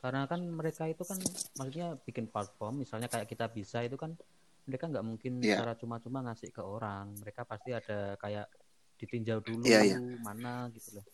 Karena 0.00 0.24
kan 0.24 0.40
mereka 0.40 0.88
itu 0.88 1.04
kan 1.04 1.16
maksudnya 1.56 1.96
bikin 2.00 2.28
platform, 2.28 2.80
misalnya 2.80 3.08
kayak 3.08 3.28
kita 3.28 3.48
bisa 3.48 3.84
itu 3.84 3.96
kan 3.96 4.16
mereka 4.64 4.84
nggak 4.88 5.04
mungkin 5.04 5.32
Iya. 5.40 5.60
secara 5.60 5.72
cuma-cuma 5.76 6.18
ngasih 6.24 6.50
ke 6.50 6.62
orang. 6.64 7.12
Mereka 7.20 7.44
pasti 7.44 7.70
ada 7.70 8.16
kayak 8.16 8.46
ditinjau 8.96 9.42
dulu 9.42 9.66
Iya, 9.66 9.80
iya. 9.84 9.98
mana 10.22 10.70
gitu 10.72 10.96
loh. 11.00 11.04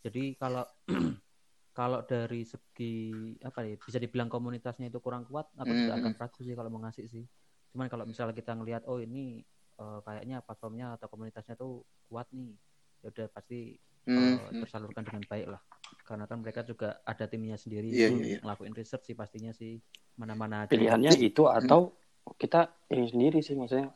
Jadi 0.00 0.36
kalau 0.36 0.64
kalau 1.72 2.02
dari 2.02 2.42
segi 2.42 2.94
apa 3.40 3.62
ya 3.64 3.74
bisa 3.78 3.96
dibilang 3.96 4.28
komunitasnya 4.28 4.90
itu 4.90 4.98
kurang 4.98 5.24
kuat, 5.24 5.48
aku 5.54 5.70
juga 5.70 5.96
Hmm, 5.96 6.02
akan 6.04 6.12
ragu 6.18 6.40
sih 6.42 6.54
kalau 6.54 6.68
mau 6.68 6.82
ngasih 6.82 7.06
sih. 7.06 7.24
Cuman 7.70 7.86
kalau 7.86 8.04
misalnya 8.04 8.34
kita 8.34 8.52
ngelihat 8.54 8.84
oh 8.86 8.98
ini 8.98 9.40
eh, 9.80 9.98
kayaknya 10.04 10.44
platformnya 10.44 10.94
atau 10.94 11.08
komunitasnya 11.08 11.56
tuh 11.56 11.80
kuat 12.06 12.28
nih, 12.30 12.52
ya 13.00 13.08
udah 13.08 13.26
pasti 13.32 13.78
Hmm, 14.00 14.16
eh, 14.16 14.40
hmm. 14.50 14.60
tersalurkan 14.64 15.04
dengan 15.04 15.22
baik 15.24 15.46
lah. 15.46 15.60
Karena 16.02 16.24
kan 16.24 16.40
mereka 16.40 16.64
juga 16.64 17.04
ada 17.04 17.24
timnya 17.24 17.54
sendiri 17.54 17.84
Iya, 17.86 18.08
itu 18.08 18.14
iya, 18.16 18.26
iya. 18.26 18.38
ngelakuin 18.40 18.72
research 18.72 19.04
sih 19.04 19.14
pastinya 19.14 19.52
sih 19.52 19.76
mana-mana 20.16 20.64
aja. 20.64 20.72
Pilihannya 20.72 21.12
itu 21.16 21.44
atau 21.46 21.94
kita 22.36 22.60
ini 22.88 23.06
sendiri 23.06 23.38
sih 23.40 23.54
maksudnya 23.54 23.90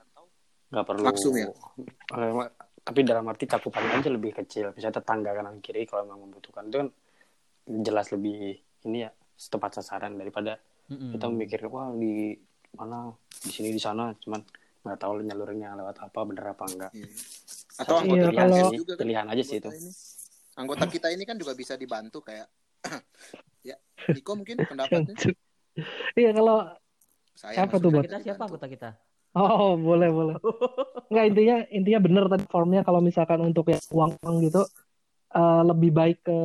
nggak 0.71 0.85
perlu 0.85 1.03
Langsung 1.03 1.35
ya? 1.35 1.49
Eh, 1.49 2.49
tapi 2.81 3.01
dalam 3.01 3.25
arti 3.27 3.45
cakupannya 3.45 3.99
aja 3.99 4.11
lebih 4.11 4.35
kecil 4.35 4.71
misalnya 4.71 5.01
tetangga 5.01 5.33
kanan 5.33 5.59
kiri 5.59 5.85
kalau 5.85 6.05
memang 6.05 6.29
membutuhkan 6.29 6.69
itu 6.69 6.77
kan 6.79 6.89
jelas 7.81 8.13
lebih 8.13 8.59
ini 8.85 8.99
ya 9.01 9.11
tepat 9.49 9.81
sasaran 9.81 10.15
daripada 10.15 10.61
Mm-mm. 10.87 11.17
kita 11.17 11.25
memikir 11.27 11.61
wah 11.67 11.89
di 11.91 12.37
mana 12.75 13.09
di 13.41 13.49
sini 13.49 13.71
di 13.71 13.81
sana 13.81 14.13
cuman 14.15 14.45
nggak 14.85 14.99
tahu 14.99 15.25
nyalurinnya 15.25 15.73
lewat 15.75 15.97
apa 16.03 16.19
bener 16.23 16.45
apa 16.47 16.65
enggak 16.67 16.93
Iya. 16.93 17.09
Atau 17.75 17.97
satu 17.97 18.03
anggota 18.05 18.21
Iya, 18.21 18.29
pilihan 18.31 18.47
kalau- 18.47 18.71
sih, 18.71 18.79
juga 18.79 18.93
kan, 18.93 19.01
pilihan 19.01 19.27
aja 19.27 19.43
sih 19.43 19.57
itu 19.57 19.67
anggota 19.67 19.81
ini. 19.81 19.91
Anggota 20.55 20.85
kita 20.87 21.09
ini 21.11 21.25
kan 21.25 21.37
juga 21.41 21.53
bisa 21.57 21.75
dibantu 21.75 22.19
kayak 22.21 22.47
ya 23.69 23.77
Niko 24.13 24.33
mungkin 24.37 24.57
pendapatnya 24.71 25.15
Iya 26.15 26.31
kalau 26.31 26.69
saya 27.35 27.55
Siapa 27.67 27.77
tuh, 27.83 27.91
Bot? 27.91 28.05
kita 28.07 28.19
siapa 28.23 28.43
anggota 28.47 28.67
kita? 28.71 28.91
Oh, 29.35 29.75
boleh, 29.75 30.09
boleh. 30.15 30.37
Nggak, 31.11 31.25
intinya 31.35 31.57
intinya 31.69 32.01
bener 32.01 32.25
tadi 32.31 32.45
formnya 32.47 32.81
kalau 32.87 33.03
misalkan 33.03 33.43
untuk 33.43 33.69
yang 33.69 33.83
uang 33.91 34.15
gitu 34.47 34.63
eh, 35.35 35.63
lebih 35.67 35.91
baik 35.91 36.19
ke 36.23 36.39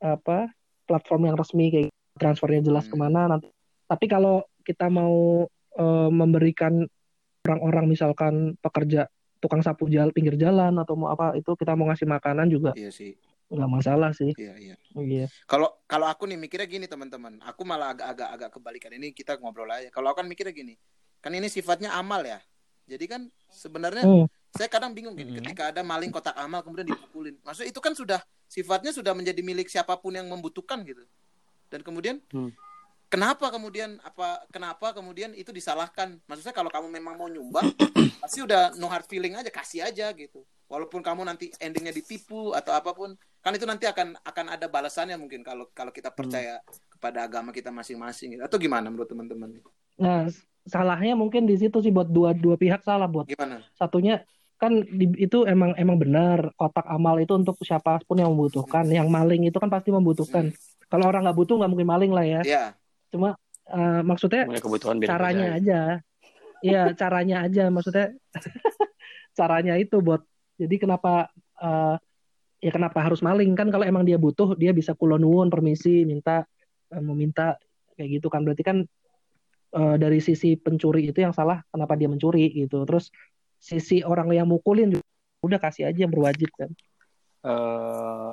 apa 0.00 0.48
platform 0.84 1.32
yang 1.32 1.36
resmi 1.36 1.68
kayak 1.72 1.88
transfernya 2.16 2.64
jelas 2.64 2.84
Hmm. 2.88 2.92
ke 2.92 2.96
mana 2.96 3.20
nanti. 3.28 3.48
Tapi 3.84 4.04
kalau 4.08 4.42
kita 4.64 4.88
mau 4.88 5.44
eh, 5.74 6.10
memberikan 6.10 6.80
orang-orang 7.44 7.92
misalkan 7.92 8.34
pekerja 8.56 9.04
tukang 9.36 9.60
sapu 9.60 9.84
jalan 9.92 10.08
pinggir 10.08 10.40
jalan 10.40 10.72
atau 10.80 10.96
mau 10.96 11.12
apa 11.12 11.36
itu 11.36 11.52
kita 11.52 11.76
mau 11.76 11.84
ngasih 11.92 12.08
makanan 12.08 12.48
juga 12.48 12.72
Iya 12.72 12.88
sih. 12.88 13.12
Nggak 13.54 13.70
masalah 13.70 14.10
sih 14.10 14.34
Iya, 14.34 14.54
iya. 14.58 14.76
iya 14.98 15.26
Kalau 15.46 15.70
kalau 15.86 16.06
aku 16.10 16.26
nih 16.26 16.36
mikirnya 16.36 16.66
gini 16.66 16.86
teman-teman, 16.86 17.38
aku 17.42 17.62
malah 17.62 17.94
agak-agak 17.94 18.28
agak 18.34 18.50
kebalikan 18.54 18.92
ini 18.94 19.14
kita 19.14 19.38
ngobrol 19.38 19.70
aja. 19.70 19.88
Kalau 19.88 20.10
aku 20.10 20.22
kan 20.22 20.28
mikirnya 20.28 20.52
gini, 20.52 20.74
kan 21.22 21.30
ini 21.30 21.46
sifatnya 21.46 21.94
amal 21.94 22.20
ya. 22.20 22.42
Jadi 22.84 23.04
kan 23.08 23.22
sebenarnya 23.48 24.04
Hmm. 24.04 24.26
saya 24.52 24.68
kadang 24.68 24.92
bingung 24.92 25.16
gini, 25.16 25.34
Hmm. 25.34 25.38
ketika 25.40 25.72
ada 25.72 25.80
maling 25.80 26.12
kotak 26.12 26.36
amal 26.36 26.60
kemudian 26.60 26.84
dipukulin. 26.84 27.38
Maksudnya 27.40 27.70
itu 27.72 27.80
kan 27.80 27.96
sudah 27.96 28.20
sifatnya 28.44 28.92
sudah 28.92 29.16
menjadi 29.16 29.40
milik 29.40 29.66
siapa 29.66 29.96
pun 29.96 30.12
yang 30.12 30.28
membutuhkan 30.28 30.84
gitu. 30.84 31.00
Dan 31.72 31.80
kemudian 31.80 32.20
Hmm. 32.28 32.52
kenapa 33.08 33.48
kemudian 33.48 33.96
apa 34.04 34.44
kenapa 34.52 34.92
kemudian 34.92 35.32
itu 35.32 35.48
disalahkan? 35.50 36.20
Maksudnya 36.26 36.52
kalau 36.52 36.68
kamu 36.68 36.92
memang 36.92 37.14
mau 37.16 37.26
nyumbang, 37.26 37.72
pasti 38.22 38.44
udah 38.44 38.76
no 38.76 38.86
hard 38.86 39.08
feeling 39.08 39.32
aja, 39.34 39.48
kasih 39.48 39.86
aja 39.86 40.12
gitu. 40.12 40.44
Walaupun 40.68 41.00
kamu 41.00 41.24
nanti 41.24 41.52
endingnya 41.60 41.92
ditipu 41.92 42.52
atau 42.52 42.72
apa 42.72 42.92
pun, 42.92 43.14
kan 43.44 43.52
itu 43.52 43.68
nanti 43.68 43.84
akan 43.84 44.16
akan 44.24 44.46
ada 44.56 44.66
balasannya 44.72 45.20
mungkin 45.20 45.44
kalau 45.44 45.68
kalau 45.76 45.92
kita 45.92 46.08
percaya 46.08 46.64
kepada 46.88 47.28
agama 47.28 47.52
kita 47.52 47.68
masing-masing. 47.68 48.40
gitu. 48.40 48.42
Atau 48.48 48.56
gimana 48.56 48.88
menurut 48.88 49.12
teman-teman? 49.12 49.60
nah 49.94 50.26
salahnya 50.66 51.14
mungkin 51.14 51.46
di 51.46 51.54
situ 51.54 51.78
sih 51.78 51.92
buat 51.92 52.08
dua 52.08 52.32
dua 52.32 52.56
pihak 52.56 52.80
salah 52.82 53.04
buat. 53.06 53.28
Gimana? 53.28 53.60
satunya 53.76 54.24
kan 54.56 54.80
di- 54.80 55.20
itu 55.20 55.44
emang 55.44 55.76
emang 55.76 56.00
benar 56.00 56.56
kotak 56.56 56.88
amal 56.88 57.20
itu 57.20 57.36
untuk 57.36 57.60
siapa 57.60 58.00
pun 58.08 58.16
yang 58.16 58.32
membutuhkan. 58.32 58.88
Yang 58.88 59.12
maling 59.12 59.44
itu 59.44 59.58
kan 59.60 59.68
pasti 59.68 59.92
membutuhkan. 59.92 60.50
Kalau 60.88 61.04
orang 61.04 61.28
nggak 61.28 61.36
butuh 61.36 61.60
nggak 61.60 61.70
mungkin 61.70 61.88
maling 61.90 62.12
lah 62.16 62.24
ya. 62.24 62.40
Ya, 62.48 62.64
cuma 63.12 63.36
eh, 63.68 64.00
maksudnya 64.00 64.48
kebutuhan 64.56 64.96
caranya 65.04 65.60
aja. 65.60 65.80
Iya 66.64 66.82
caranya 67.00 67.44
aja. 67.44 67.68
Maksudnya 67.68 68.16
caranya 69.38 69.74
itu 69.76 70.00
buat 70.00 70.24
jadi 70.56 70.74
kenapa 70.80 71.28
eh, 71.60 71.96
ya 72.64 72.72
kenapa 72.72 73.04
harus 73.04 73.20
maling? 73.20 73.52
Kan 73.52 73.68
kalau 73.68 73.84
emang 73.84 74.08
dia 74.08 74.16
butuh 74.16 74.56
dia 74.56 74.72
bisa 74.72 74.96
kulon 74.96 75.20
nuwun 75.20 75.52
permisi 75.52 76.08
minta 76.08 76.48
eh, 76.88 77.02
meminta 77.04 77.60
kayak 77.92 78.08
gitu 78.20 78.32
kan. 78.32 78.40
Berarti 78.40 78.64
kan 78.64 78.88
eh, 79.76 79.96
dari 80.00 80.24
sisi 80.24 80.56
pencuri 80.56 81.12
itu 81.12 81.20
yang 81.20 81.36
salah 81.36 81.60
kenapa 81.68 81.92
dia 82.00 82.08
mencuri 82.08 82.48
gitu. 82.56 82.88
Terus 82.88 83.12
sisi 83.60 84.00
orang 84.00 84.32
yang 84.32 84.48
mukulin 84.48 84.96
juga 84.96 85.04
udah 85.44 85.60
kasih 85.60 85.92
aja 85.92 86.08
yang 86.08 86.12
berwajib 86.12 86.48
kan. 86.56 86.72
Eh 87.44 88.30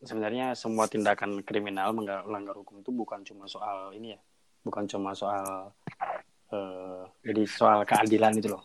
sebenarnya 0.00 0.56
semua 0.56 0.88
tindakan 0.88 1.44
kriminal 1.44 1.92
melanggar 1.92 2.56
hukum 2.56 2.80
itu 2.80 2.88
bukan 2.90 3.20
cuma 3.28 3.44
soal 3.44 3.92
ini 3.92 4.16
ya, 4.16 4.20
bukan 4.64 4.88
cuma 4.88 5.12
soal 5.12 5.76
eh 6.48 7.04
jadi 7.28 7.42
soal 7.44 7.84
keadilan 7.84 8.40
itu 8.40 8.56
loh. 8.56 8.64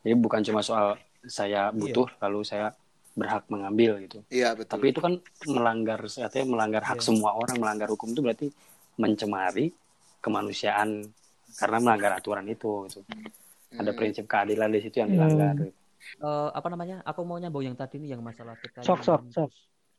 Jadi 0.00 0.16
bukan 0.16 0.40
cuma 0.40 0.64
soal 0.64 0.96
saya 1.28 1.68
butuh 1.68 2.08
lalu 2.24 2.40
saya 2.48 2.72
berhak 3.18 3.44
mengambil 3.50 3.98
gitu. 4.06 4.22
iya 4.30 4.54
betul. 4.54 4.78
Tapi 4.78 4.86
itu 4.94 5.00
kan 5.02 5.14
melanggar 5.46 5.98
artinya 6.00 6.46
melanggar 6.46 6.82
hak 6.86 6.98
Iya. 7.02 7.06
semua 7.10 7.30
orang, 7.34 7.56
melanggar 7.58 7.88
hukum 7.90 8.14
itu 8.14 8.20
berarti 8.22 8.46
mencemari 8.96 9.74
kemanusiaan 10.22 11.10
karena 11.58 11.78
melanggar 11.82 12.12
aturan 12.16 12.46
itu 12.46 12.86
gitu. 12.86 13.00
Ada 13.74 13.90
Hmm. 13.90 13.98
prinsip 13.98 14.24
keadilan 14.26 14.70
di 14.70 14.80
situ 14.82 14.96
yang 15.02 15.10
Hmm. 15.10 15.16
dilanggar. 15.18 15.52
gitu. 15.58 15.74
Eh, 16.22 16.48
apa 16.54 16.68
namanya? 16.72 16.96
Aku 17.04 17.22
mau 17.28 17.36
nyambung 17.36 17.62
yang 17.66 17.76
tadi 17.76 18.00
nih 18.00 18.16
yang 18.16 18.22
masalah 18.24 18.56
kita 18.56 18.80
Sok, 18.82 19.04
sok, 19.04 19.20
sok. 19.30 19.50
terus, 19.52 19.56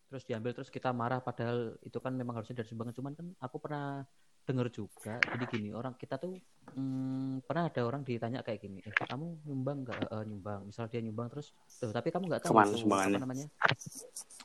terus 0.09 0.23
diambil 0.27 0.51
terus 0.57 0.69
kita 0.73 0.89
marah 0.91 1.21
padahal 1.21 1.77
itu 1.85 1.97
kan 2.01 2.11
memang 2.15 2.41
harusnya 2.41 2.57
dari 2.63 2.67
sumbangan 2.67 2.95
cuman 2.97 3.13
kan 3.15 3.27
aku 3.39 3.57
pernah 3.61 4.03
dengar 4.51 4.67
juga 4.79 5.11
jadi 5.33 5.43
gini 5.53 5.67
orang 5.79 5.93
kita 6.01 6.15
tuh 6.23 6.31
hmm, 6.75 7.43
pernah 7.47 7.63
ada 7.69 7.81
orang 7.89 8.01
ditanya 8.09 8.39
kayak 8.45 8.59
gini 8.65 8.79
eh 8.87 8.95
kamu 9.09 9.25
nyumbang 9.47 9.77
nggak 9.87 9.97
Eh, 10.15 10.23
nyumbang 10.29 10.59
misal 10.69 10.85
dia 10.91 11.01
nyumbang 11.05 11.27
terus 11.31 11.47
"Loh, 11.81 11.91
tapi 11.97 12.09
kamu 12.13 12.25
nggak 12.29 12.43
tahu 12.45 12.51
Ke 12.51 12.51
mana 12.57 12.69
itu 12.69 12.75
sumbangannya?" 12.77 13.07
apa 13.07 13.17
namanya 13.23 13.47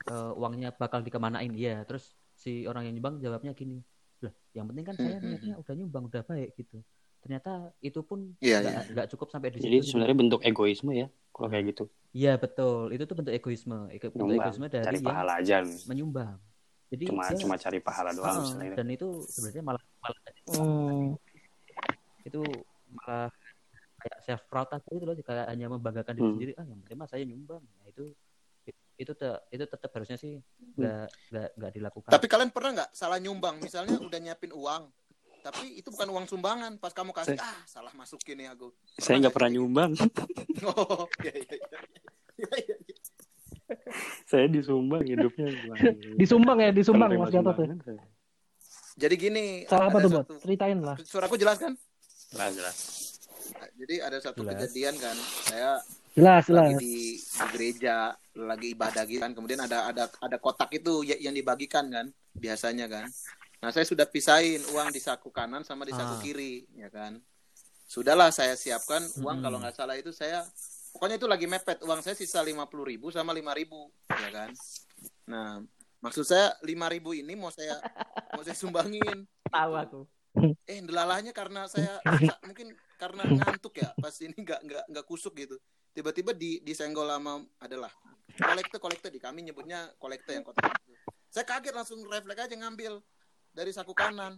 Eh, 0.07 0.31
uangnya 0.39 0.69
bakal 0.81 0.99
dikemanain 1.05 1.51
iya 1.59 1.83
terus 1.87 2.03
si 2.43 2.49
orang 2.69 2.83
yang 2.87 2.93
nyumbang 2.95 3.15
jawabnya 3.23 3.51
gini 3.59 3.75
lah 4.23 4.31
yang 4.55 4.65
penting 4.71 4.85
kan 4.89 4.95
saya 5.03 5.15
Hmm, 5.21 5.21
hmm, 5.21 5.35
niatnya 5.35 5.53
udah 5.61 5.73
nyumbang 5.79 6.03
udah 6.09 6.21
baik 6.29 6.49
gitu 6.59 6.75
ternyata 7.21 7.49
itu 7.83 7.99
pun 8.09 8.19
Iya, 8.45 8.57
nggak 8.59 8.73
iya. 8.73 8.79
nggak 8.91 9.07
cukup 9.11 9.27
sampai 9.33 9.49
di 9.55 9.59
Jadi 9.63 9.75
situ 9.75 9.79
gitu. 9.89 9.99
sebenarnya 9.99 10.17
bentuk 10.21 10.41
egoisme 10.49 10.91
ya 11.01 11.07
kalau 11.33 11.47
kayak 11.51 11.65
gitu. 11.71 11.83
Iya 12.17 12.29
betul, 12.43 12.83
itu 12.93 13.03
tuh 13.09 13.15
bentuk 13.19 13.33
egoisme, 13.37 13.75
Ego- 13.95 14.15
bentuk 14.19 14.35
Nyumbang, 14.35 14.39
egoisme 14.39 14.67
dari 14.77 14.97
cari 14.97 14.99
yang 15.09 15.19
pahala 15.19 15.31
aja. 15.39 15.57
menyumbang. 15.87 16.37
Jadi 16.87 17.03
Cuma 17.05 17.23
dia- 17.25 17.35
cuma 17.37 17.55
cari 17.55 17.79
pahala 17.79 18.11
doang 18.11 18.39
istilahnya. 18.41 18.75
dan 18.75 18.87
itu 18.87 19.07
sebenarnya 19.27 19.63
malah, 19.65 19.83
malah 19.99 20.19
Hmm. 20.47 21.19
itu 22.23 22.41
malah 22.89 23.27
kayak 23.97 24.17
self 24.21 24.41
proud 24.47 24.69
aja 24.69 24.87
gitu 24.87 25.03
loh, 25.03 25.15
kayak 25.17 25.45
hanya 25.47 25.67
membanggakan 25.67 26.13
diri 26.13 26.23
Hmm. 26.23 26.33
sendiri. 26.33 26.51
Ah 26.53 26.63
yang 26.63 26.79
penting 26.81 26.97
mah 26.97 27.07
saya 27.07 27.23
nyumbang. 27.23 27.59
Nah 27.59 27.87
itu 27.87 28.15
itu 28.97 29.11
te- 29.13 29.41
itu 29.49 29.63
tetap 29.63 29.91
harusnya 29.91 30.15
sih 30.15 30.41
nggak 30.73 31.05
nggak 31.29 31.49
nggak 31.53 31.71
dilakukan. 31.71 32.09
Tapi 32.09 32.25
kalian 32.25 32.49
pernah 32.49 32.71
nggak 32.73 32.91
salah 32.91 33.17
nyumbang? 33.17 33.59
Misalnya 33.59 33.99
udah 33.99 34.17
nyiapin 34.17 34.49
uang, 34.49 34.83
tapi 35.39 35.77
itu 35.77 35.87
bukan 35.87 36.09
uang 36.09 36.25
sumbangan. 36.25 36.71
Pas 36.77 36.89
kamu 36.91 37.11
kasih, 37.11 37.37
ah 37.37 37.61
salah 37.63 37.93
masukin 37.93 38.39
nih 38.39 38.49
aku. 38.49 38.73
Saya 38.97 39.19
nggak 39.19 39.35
pernah 39.35 39.51
nyumbang. 39.51 39.91
Oh, 40.65 41.05
iya, 41.21 41.33
iya, 41.37 41.57
iya. 42.57 42.96
Saya 44.25 44.47
disumbang 44.47 45.03
hidupnya. 45.03 45.47
Disumbang 46.15 46.57
ya, 46.59 46.71
disumbang 46.71 47.11
Mas 47.13 47.29
Gatot 47.29 47.57
ya. 47.57 47.67
Jadi 48.97 49.15
gini, 49.15 49.45
Salah 49.63 49.87
apa 49.87 49.97
tuh, 49.99 50.09
Bot? 50.09 50.23
satu- 50.25 50.39
Ceritain 50.41 50.79
lah. 50.79 50.97
Suaraku 50.99 51.35
jelas 51.35 51.57
kan? 51.57 51.77
Jelas, 52.33 52.51
jelas. 52.55 52.77
Jadi 53.77 53.95
ada 54.01 54.17
satu 54.17 54.41
Jelas. 54.41 54.57
kejadian 54.57 54.95
kan, 54.97 55.15
saya 55.45 55.71
Jelas, 56.11 56.43
lagi 56.49 56.73
jelas. 56.73 56.81
di, 56.81 56.95
di 57.15 57.45
gereja, 57.53 57.95
lagi 58.35 58.67
ibadah 58.73 59.03
gitu 59.05 59.21
kan. 59.21 59.31
Kemudian 59.31 59.61
ada 59.61 59.85
ada 59.85 60.03
ada 60.09 60.37
kotak 60.37 60.73
itu 60.73 61.05
ya- 61.05 61.21
yang 61.21 61.31
dibagikan 61.31 61.87
kan, 61.87 62.05
biasanya 62.33 62.89
kan. 62.89 63.05
Nah, 63.57 63.69
saya 63.69 63.85
sudah 63.85 64.03
pisahin 64.03 64.65
uang 64.67 64.89
di 64.89 64.99
saku 64.99 65.29
kanan 65.29 65.61
sama 65.61 65.81
di 65.81 65.91
saku 65.91 66.17
Ah. 66.17 66.19
kiri, 66.19 66.65
ya 66.73 66.89
kan. 66.89 67.21
Sudahlah 67.85 68.29
saya 68.29 68.53
siapkan 68.53 68.99
uang 69.17 69.39
Mm-mm. 69.39 69.45
kalau 69.45 69.57
nggak 69.59 69.73
salah 69.73 69.95
itu 69.95 70.09
saya 70.09 70.41
pokoknya 70.97 71.21
itu 71.21 71.29
lagi 71.29 71.45
mepet 71.45 71.77
uang 71.85 72.01
saya 72.01 72.17
sisa 72.17 72.41
50.000 72.41 72.57
ribu 72.81 73.13
sama 73.13 73.29
5.000 73.29 73.69
ya 74.09 74.29
kan. 74.33 74.49
Nah, 75.29 75.61
maksud 76.01 76.25
saya 76.25 76.57
5.000 76.59 76.73
ini 77.21 77.37
mau 77.37 77.53
saya 77.53 77.77
mau 78.33 78.41
saya 78.41 78.57
sumbangin. 78.57 79.29
Tahu 79.45 79.71
gitu. 79.77 79.77
aku. 79.77 80.01
eh 80.65 80.81
delalanya 80.81 81.33
karena 81.33 81.65
saya 81.65 81.97
sa- 82.01 82.41
mungkin 82.41 82.69
karena 82.97 83.25
ngantuk 83.25 83.73
ya 83.73 83.93
pas 83.95 84.13
ini 84.21 84.33
nggak 84.33 84.59
nggak 84.65 84.83
nggak 84.89 85.05
kusuk 85.05 85.33
gitu 85.33 85.57
tiba-tiba 85.93 86.29
di 86.29 86.61
disenggol 86.61 87.09
sama 87.09 87.41
adalah 87.57 87.89
kolektor 88.37 88.77
kolektor 88.77 89.09
di 89.09 89.17
kami 89.17 89.41
nyebutnya 89.41 89.89
kolektor 89.97 90.37
yang 90.37 90.45
kotak 90.45 90.77
itu. 90.77 90.93
saya 91.27 91.41
kaget 91.41 91.73
langsung 91.73 92.05
refleks 92.05 92.37
aja 92.37 92.53
ngambil 92.53 93.01
dari 93.49 93.73
saku 93.73 93.97
kanan 93.97 94.37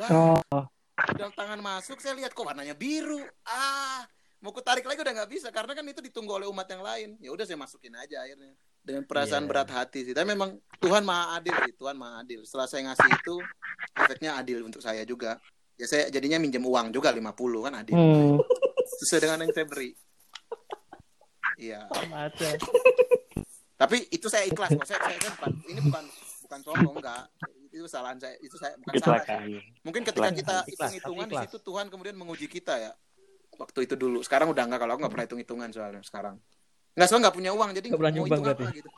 lah 0.00 0.40
Oh, 0.48 0.64
udah 0.96 1.28
tangan 1.36 1.60
masuk 1.60 2.00
saya 2.00 2.16
lihat 2.16 2.32
kok 2.32 2.40
warnanya 2.40 2.72
biru 2.72 3.20
ah 3.44 4.08
mau 4.40 4.52
ku 4.52 4.60
tarik 4.60 4.84
lagi 4.84 5.00
udah 5.00 5.14
nggak 5.16 5.30
bisa 5.32 5.48
karena 5.48 5.72
kan 5.72 5.84
itu 5.88 6.00
ditunggu 6.04 6.32
oleh 6.36 6.48
umat 6.48 6.68
yang 6.68 6.82
lain. 6.84 7.08
Ya 7.18 7.30
udah 7.32 7.44
saya 7.48 7.58
masukin 7.58 7.96
aja 7.96 8.22
akhirnya. 8.22 8.52
Dengan 8.86 9.02
perasaan 9.02 9.44
Iya. 9.44 9.50
berat 9.50 9.70
hati 9.74 10.06
sih. 10.06 10.14
Tapi 10.14 10.26
memang 10.30 10.54
Tuhan 10.78 11.02
maha 11.02 11.42
adil 11.42 11.54
sih 11.66 11.74
Tuhan 11.74 11.96
maha 11.98 12.22
adil. 12.22 12.40
Setelah 12.46 12.66
saya 12.70 12.82
ngasih 12.86 13.08
itu 13.10 13.34
efeknya 13.98 14.38
adil 14.38 14.62
untuk 14.62 14.78
saya 14.78 15.02
juga. 15.02 15.42
Ya 15.76 15.84
saya 15.90 16.08
jadinya 16.08 16.38
minjem 16.38 16.62
uang 16.62 16.94
juga 16.94 17.10
50 17.10 17.66
kan 17.66 17.74
adil. 17.82 17.96
Hmm. 17.96 18.38
sesuai 19.02 19.20
dengan 19.28 19.42
yang 19.44 19.52
saya 19.52 19.66
beri. 19.66 19.90
Iya. 21.58 21.80
Tapi 23.76 23.96
itu 24.08 24.26
saya 24.32 24.44
ikhlas. 24.48 24.72
Kok 24.72 24.86
saya, 24.88 25.00
saya, 25.04 25.18
saya 25.20 25.32
bukan 25.36 25.52
ini 25.68 25.80
bukan 25.84 26.04
bukan 26.46 26.58
sombong 26.64 26.94
enggak. 26.96 27.24
Itu 27.68 27.84
kesalahan 27.84 28.16
saya. 28.16 28.34
Itu 28.40 28.56
saya 28.56 28.72
bukan 28.80 28.92
salah. 28.96 29.20
Kecelakaan. 29.20 29.40
Mungkin 29.84 30.02
ketika 30.06 30.28
Ikhlas, 30.32 30.40
kita 30.40 30.56
hitung-hitungan 30.64 31.26
di 31.28 31.36
situ 31.44 31.58
Tuhan 31.60 31.86
kemudian 31.92 32.16
menguji 32.16 32.46
kita 32.48 32.74
ya. 32.80 32.92
Waktu 33.56 33.78
itu 33.88 33.94
dulu. 33.96 34.20
Sekarang 34.20 34.52
udah 34.52 34.64
enggak 34.68 34.80
kalau 34.84 34.92
aku 34.94 35.00
enggak 35.00 35.12
pernah 35.12 35.26
hitung-hitungan 35.26 35.68
soalnya 35.72 36.02
sekarang. 36.04 36.36
Enggak 36.96 37.08
soalnya 37.08 37.22
enggak 37.26 37.36
punya 37.36 37.50
uang 37.56 37.70
jadi 37.76 37.86
Nggak 37.92 38.12
nyumbang 38.12 38.40
hitung 38.40 38.56
apa 38.56 38.76
gitu. 38.76 38.90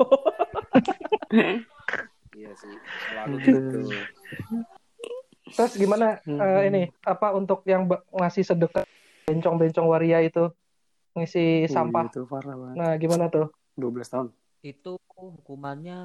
iya 2.40 2.50
sih. 2.58 2.74
Kalau 3.10 3.22
aku 3.26 3.36
gitu. 3.42 3.80
Terus 5.50 5.72
gimana 5.74 6.22
Hmm. 6.22 6.38
eh, 6.38 6.62
ini 6.70 6.82
apa 7.02 7.34
untuk 7.34 7.66
yang 7.66 7.90
ngasih 7.90 8.46
sedekah 8.46 8.86
bencong-bencong 9.26 9.86
waria 9.86 10.22
itu 10.22 10.50
ngisi 11.14 11.66
sampah. 11.66 12.06
Itu 12.10 12.26
parah 12.30 12.54
banget. 12.54 12.76
Nah, 12.78 12.90
gimana 12.98 13.24
tuh? 13.30 13.50
12 13.74 14.10
tahun. 14.10 14.28
Itu 14.62 14.98
hukumannya 15.10 15.98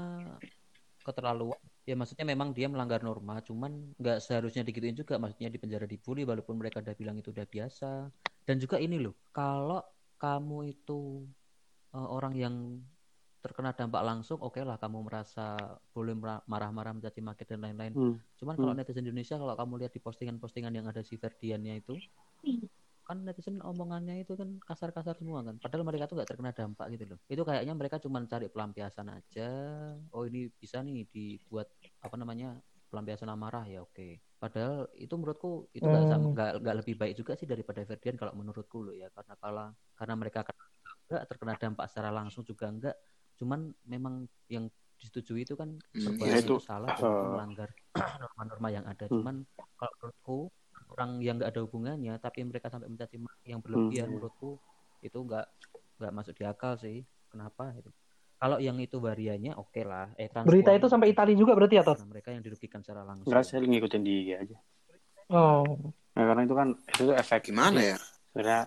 keterlaluan. 1.05 1.61
Ya 1.89 1.93
maksudnya 1.99 2.25
memang 2.33 2.49
dia 2.57 2.65
melanggar 2.73 3.01
norma, 3.07 3.33
cuman 3.47 3.71
nggak 4.01 4.17
seharusnya 4.25 4.61
digituin 4.67 4.97
juga. 5.01 5.13
Maksudnya 5.21 5.49
di 5.53 5.59
penjara 5.61 5.85
dibully 5.93 6.21
walaupun 6.29 6.55
mereka 6.61 6.77
udah 6.83 6.95
bilang 7.01 7.15
itu 7.21 7.29
udah 7.35 7.45
biasa. 7.55 7.85
Dan 8.47 8.55
juga 8.63 8.77
ini 8.85 8.95
loh, 9.03 9.13
kalau 9.35 9.77
kamu 10.21 10.55
itu 10.73 10.93
eh, 11.95 12.07
orang 12.15 12.33
yang 12.43 12.55
terkena 13.43 13.71
dampak 13.79 14.01
langsung, 14.09 14.37
oke 14.45 14.59
lah 14.69 14.77
kamu 14.83 14.97
merasa 15.07 15.41
boleh 15.93 16.13
marah-marah 16.51 16.91
mencaci 16.97 17.21
maki 17.27 17.43
dan 17.49 17.59
lain-lain. 17.65 17.93
Hmm. 17.93 18.17
Cuman 18.39 18.55
kalau 18.61 18.73
Hmm. 18.73 18.77
netizen 18.77 19.05
Indonesia 19.05 19.35
kalau 19.41 19.55
kamu 19.59 19.73
lihat 19.85 19.93
di 19.97 20.01
postingan-postingan 20.05 20.73
yang 20.77 20.87
ada 20.91 21.01
si 21.09 21.15
Ferdiannya 21.23 21.73
itu 21.81 21.93
kan 23.07 23.17
netizen 23.21 23.61
omongannya 23.61 24.25
itu 24.25 24.33
kan 24.33 24.49
kasar-kasar 24.67 25.13
semua 25.15 25.45
kan. 25.45 25.55
Padahal 25.61 25.85
mereka 25.85 26.09
tuh 26.09 26.15
nggak 26.17 26.29
terkena 26.33 26.51
dampak 26.51 26.85
gitu 26.93 27.03
loh. 27.13 27.19
Itu 27.29 27.41
kayaknya 27.45 27.73
mereka 27.77 27.97
cuma 28.01 28.17
cari 28.25 28.47
pelampiasan 28.49 29.07
aja. 29.13 29.49
Oh 30.09 30.23
ini 30.25 30.49
bisa 30.61 30.81
nih 30.81 31.05
dibuat 31.13 31.67
apa 32.01 32.15
namanya 32.17 32.57
pelampiasan 32.89 33.29
amarah. 33.29 33.65
Ya 33.69 33.85
oke. 33.85 34.19
Padahal 34.41 34.89
itu 34.97 35.13
menurutku 35.15 35.69
itu 35.71 35.85
nggak 35.85 36.03
Hmm. 36.05 36.33
nggak 36.33 36.51
nggak 36.61 36.75
lebih 36.81 36.95
baik 36.97 37.13
juga 37.19 37.33
sih 37.39 37.47
daripada 37.49 37.81
Ferdian 37.85 38.17
kalau 38.17 38.33
menurutku 38.33 38.81
loh 38.81 38.95
ya. 38.95 39.07
Karena 39.13 39.33
kalau 39.37 39.65
karena 39.95 40.13
mereka 40.17 40.39
kena 40.47 40.65
enggak 41.05 41.23
terkena 41.29 41.53
dampak 41.61 41.85
secara 41.91 42.09
langsung 42.09 42.41
juga 42.41 42.65
enggak 42.73 42.95
cuman 43.35 43.59
memang 43.83 44.25
yang 44.49 44.65
disetujui 44.97 45.43
itu 45.43 45.53
kan 45.59 45.69
Hmm, 45.93 46.15
perbuatan 46.17 46.31
ya 46.31 46.39
itu 46.39 46.55
itu, 46.55 46.55
salah 46.63 46.89
itu 46.95 47.03
eh, 47.03 47.27
melanggar 47.27 47.69
norma-norma 48.21 48.67
yang 48.71 48.85
ada. 48.87 49.05
Hmm. 49.05 49.19
cuman 49.19 49.35
kalau 49.75 49.93
menurutku 49.99 50.37
orang 50.93 51.17
yang 51.19 51.41
nggak 51.41 51.51
ada 51.55 51.61
hubungannya 51.65 52.13
tapi 52.21 52.45
mereka 52.45 52.69
sampai 52.69 52.87
mencaci 52.87 53.17
maki 53.17 53.47
yang 53.53 53.61
berlebihan 53.63 54.07
Hmm. 54.09 54.19
menurutku 54.19 54.59
itu 55.01 55.17
nggak 55.17 55.45
nggak 55.97 56.11
masuk 56.13 56.33
di 56.35 56.43
akal 56.45 56.75
sih 56.75 57.01
kenapa 57.31 57.71
itu 57.73 57.89
kalau 58.35 58.59
yang 58.59 58.77
itu 58.77 58.99
variannya 58.99 59.55
oke 59.55 59.81
lah 59.87 60.11
eh 60.19 60.27
Berita 60.27 60.75
itu 60.75 60.85
sampai 60.91 61.15
Italia 61.15 61.33
juga 61.33 61.55
berarti 61.55 61.79
ya, 61.79 61.83
karena 61.87 62.05
mereka 62.05 62.29
yang 62.35 62.43
dirugikan 62.43 62.83
secara 62.83 63.01
langsung 63.07 63.31
Enggak, 63.31 63.43
saya 63.47 63.63
ngikutin 63.63 64.01
di 64.03 64.11
IG 64.11 64.29
aja. 64.35 64.57
Oh. 65.31 65.63
Nah, 66.13 66.23
karena 66.29 66.41
itu 66.45 66.53
kan 66.53 66.67
itu 66.75 67.01
tuh 67.09 67.15
efek 67.15 67.49
Gimana 67.49 67.79
ya? 67.81 67.97
sebenarnya 68.29 68.61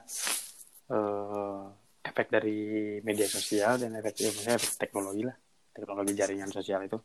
eh, 0.89 1.63
efek 2.09 2.27
dari 2.33 2.59
media 3.05 3.29
sosial 3.29 3.77
dan 3.77 3.93
efek 3.95 4.15
ya, 4.19 4.29
maksudnya 4.33 4.57
efek 4.57 4.73
teknologi 4.81 5.23
lah 5.29 5.37
teknologi 5.77 6.13
jaringan 6.17 6.51
sosial 6.51 6.81
itu 6.83 6.99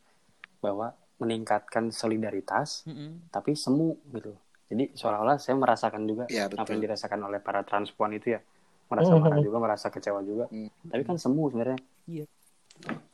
bahwa 0.58 0.95
meningkatkan 1.19 1.91
solidaritas 1.91 2.88
Mm-mm. 2.88 3.28
tapi 3.30 3.54
semu 3.54 3.99
gitu 4.15 4.34
jadi 4.73 4.89
seolah-olah 4.91 5.38
saya 5.38 5.55
merasakan 5.55 6.01
juga 6.03 6.23
Ya, 6.27 6.49
apa 6.49 6.57
betul. 6.57 6.73
yang 6.75 6.81
dirasakan 6.83 7.19
oleh 7.23 7.39
para 7.39 7.62
transpuan 7.62 8.12
itu 8.12 8.33
ya 8.33 8.39
merasa 8.89 9.13
marah 9.13 9.38
Mhm. 9.38 9.45
juga 9.45 9.57
merasa 9.57 9.88
kecewa 9.88 10.21
juga 10.21 10.45
Hmm. 10.49 10.69
tapi 10.86 11.01
kan 11.01 11.15
semu 11.15 11.47
sebenarnya 11.47 11.77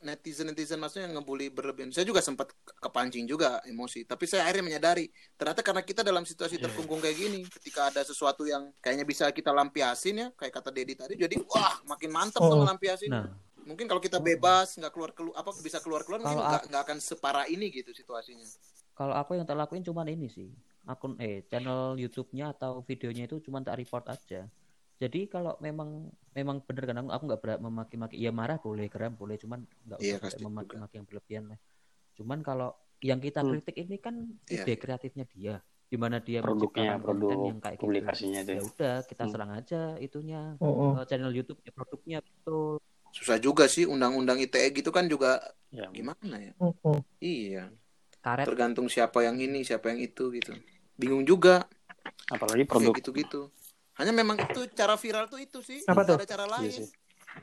netizen-netizen 0.00 0.80
maksudnya 0.80 1.04
yang 1.04 1.20
ngebully 1.20 1.52
berlebihan. 1.52 1.92
Saya 1.92 2.08
juga 2.08 2.24
sempat 2.24 2.48
ke- 2.48 2.74
kepancing 2.80 3.28
juga 3.28 3.60
emosi, 3.62 4.08
tapi 4.08 4.24
saya 4.24 4.48
akhirnya 4.48 4.64
menyadari 4.64 5.04
ternyata 5.36 5.60
karena 5.60 5.84
kita 5.84 6.00
dalam 6.00 6.24
situasi 6.24 6.56
terkungkung 6.56 6.96
kayak 6.96 7.12
gini, 7.14 7.44
ketika 7.44 7.92
ada 7.92 8.00
sesuatu 8.00 8.48
yang 8.48 8.72
kayaknya 8.80 9.04
bisa 9.04 9.28
kita 9.28 9.52
lampiasin 9.52 10.16
ya, 10.16 10.28
kayak 10.32 10.56
kata 10.56 10.72
Dedi 10.72 10.96
tadi, 10.96 11.14
jadi 11.14 11.36
wah 11.44 11.76
makin 11.84 12.08
mantap 12.08 12.40
tuh 12.40 12.56
Oh. 12.56 12.64
ngelampiasin. 12.64 13.12
nah 13.12 13.28
Mungkin 13.60 13.86
kalau 13.86 14.00
kita 14.00 14.16
bebas 14.18 14.72
nggak 14.74 14.88
keluar 14.88 15.12
keluar 15.12 15.36
apa 15.36 15.52
bisa 15.60 15.78
keluar 15.78 16.00
keluar 16.02 16.18
mungkin 16.18 16.40
nggak 16.40 16.72
nggak 16.72 16.82
akan 16.90 16.98
separah 16.98 17.44
ini 17.44 17.68
gitu 17.68 17.92
situasinya. 17.92 18.42
Kalau 19.00 19.16
aku 19.16 19.40
yang 19.40 19.48
tak 19.48 19.56
lakuin 19.56 19.80
cuman 19.80 20.12
ini 20.12 20.28
sih. 20.28 20.52
Akun 20.84 21.16
eh 21.16 21.40
channel 21.48 21.96
YouTube-nya 21.96 22.52
atau 22.52 22.84
videonya 22.84 23.24
itu 23.24 23.40
cuman 23.40 23.64
tak 23.64 23.80
report 23.80 24.12
aja. 24.12 24.44
Jadi 25.00 25.24
kalau 25.32 25.56
memang 25.64 26.12
memang 26.36 26.60
bener 26.60 26.84
kan 26.84 27.00
aku 27.00 27.08
aku 27.08 27.22
nggak 27.32 27.40
berat 27.40 27.58
memaki-maki. 27.64 28.20
Ya 28.20 28.28
marah 28.28 28.60
boleh 28.60 28.92
geram 28.92 29.16
boleh 29.16 29.40
cuman 29.40 29.64
nggak 29.88 29.96
usah 29.96 30.04
Iya, 30.04 30.14
sampai 30.20 30.28
pasti 30.28 30.42
memaki-maki 30.44 30.94
yang 31.00 31.06
berlebihan 31.08 31.44
lah. 31.48 31.58
Cuman 32.12 32.44
kalau 32.44 32.76
yang 33.00 33.16
kita 33.24 33.40
Hmm. 33.40 33.56
kritik 33.56 33.76
ini 33.80 33.96
kan 33.96 34.14
Iya, 34.52 34.68
ide 34.68 34.74
kreatifnya 34.76 35.24
dia. 35.32 35.54
Gimana 35.88 36.20
dia 36.20 36.44
produknya 36.44 37.00
produk 37.00 37.38
yang 37.48 37.58
kayak 37.58 37.80
gitu. 37.80 37.84
publikasinya 37.88 38.40
itu 38.44 38.52
ya 38.52 38.62
udah 38.62 38.96
kita 39.08 39.22
Hmm. 39.24 39.32
serang 39.32 39.50
aja 39.56 39.80
itunya. 39.96 40.60
Oh, 40.60 40.68
oh. 40.68 40.92
eh, 41.00 41.08
channel 41.08 41.32
YouTube 41.32 41.64
ya 41.64 41.72
produknya 41.72 42.20
betul. 42.20 42.76
Susah 43.16 43.40
juga 43.40 43.64
sih 43.66 43.88
undang-undang 43.88 44.36
ITE 44.36 44.68
gitu 44.76 44.92
kan 44.92 45.08
juga 45.08 45.40
ya 45.72 45.88
gimana 45.88 46.36
ya? 46.36 46.52
Oh, 46.60 46.76
oh. 46.84 47.00
Iya, 47.18 47.72
karet 48.20 48.46
tergantung 48.46 48.86
siapa 48.86 49.24
yang 49.24 49.36
ini, 49.40 49.64
siapa 49.64 49.90
yang 49.92 50.00
itu 50.00 50.30
gitu. 50.36 50.52
Bingung 51.00 51.24
juga 51.24 51.64
apalagi 52.30 52.64
produk 52.68 52.92
kayak 52.92 53.00
gitu-gitu. 53.04 53.40
Hanya 53.98 54.12
memang 54.16 54.36
itu 54.40 54.60
cara 54.72 54.96
viral 54.96 55.28
tuh 55.28 55.40
itu 55.42 55.60
sih, 55.60 55.80
Apa 55.84 56.04
tuh? 56.08 56.16
ada 56.20 56.28
cara 56.28 56.44
iya 56.46 56.70
lain. 56.70 56.72
sih 56.84 56.88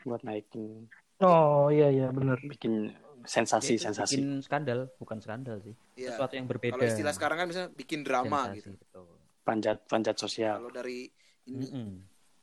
buat 0.07 0.21
naikin 0.23 0.87
Oh, 1.17 1.73
iya 1.73 1.89
iya 1.89 2.07
benar. 2.13 2.37
bikin 2.45 2.93
Ya 2.93 3.25
sensasi 3.25 3.75
itu 3.75 3.83
sensasi 3.83 4.21
bikin 4.21 4.39
skandal 4.45 4.79
bukan 5.01 5.17
skandal 5.19 5.57
sih 5.65 5.73
Iya. 5.97 6.13
sesuatu 6.13 6.33
yang 6.37 6.45
berbeda 6.47 6.77
Kalau 6.77 6.85
istilah 6.85 7.13
sekarang 7.17 7.37
kan 7.41 7.47
bisa 7.49 7.63
bikin 7.73 8.05
drama 8.05 8.37
Sensasi, 8.47 8.57
gitu. 8.61 8.69
betul. 8.77 9.05
panjat 9.43 9.77
panjat 9.89 10.15
sosial 10.15 10.55
Kalau 10.61 10.71
dari 10.71 11.09
ini 11.49 11.65
Mm-mm. 11.67 11.89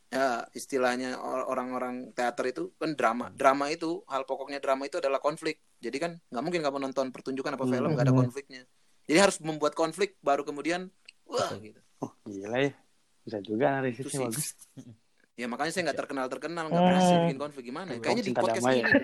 Ya 0.09 0.45
istilahnya 0.53 1.17
or- 1.19 1.47
orang-orang 1.47 2.13
teater 2.13 2.45
itu 2.47 2.71
kan 2.77 2.95
drama. 2.95 3.31
Drama 3.31 3.69
itu 3.69 4.03
hal 4.07 4.25
pokoknya 4.25 4.59
drama 4.59 4.85
itu 4.85 4.99
adalah 4.99 5.19
konflik. 5.19 5.61
Jadi 5.79 5.97
kan 5.99 6.13
nggak 6.29 6.43
mungkin 6.43 6.61
kamu 6.61 6.79
nonton 6.81 7.11
pertunjukan 7.11 7.55
apa 7.55 7.65
Hmm. 7.65 7.73
film 7.73 7.91
nggak 7.93 8.07
ada 8.07 8.15
Hmm. 8.15 8.23
konfliknya. 8.23 8.63
Jadi 9.05 9.19
harus 9.19 9.37
membuat 9.39 9.75
konflik 9.75 10.17
baru 10.19 10.43
kemudian 10.43 10.89
wah 11.25 11.51
gitu. 11.57 11.77
oh 12.01 12.13
gila 12.25 12.59
ya 12.59 12.73
bisa 13.21 13.41
juga 13.41 13.65
analisisnya 13.73 14.11
sih. 14.11 14.27
bagus 14.29 14.49
Ya 15.35 15.51
makanya 15.51 15.73
saya 15.73 15.83
nggak 15.89 15.99
terkenal 15.99 16.27
terkenal 16.29 16.65
nggak 16.69 16.79
Hmm. 16.79 16.91
berhasil 16.95 17.17
bikin 17.27 17.39
konflik 17.41 17.65
gimana? 17.67 17.91
ya? 17.91 17.99
Kayaknya 17.99 18.23
di 18.23 18.33
podcast 18.33 18.65
ini. 18.65 18.79
ya? 18.79 18.87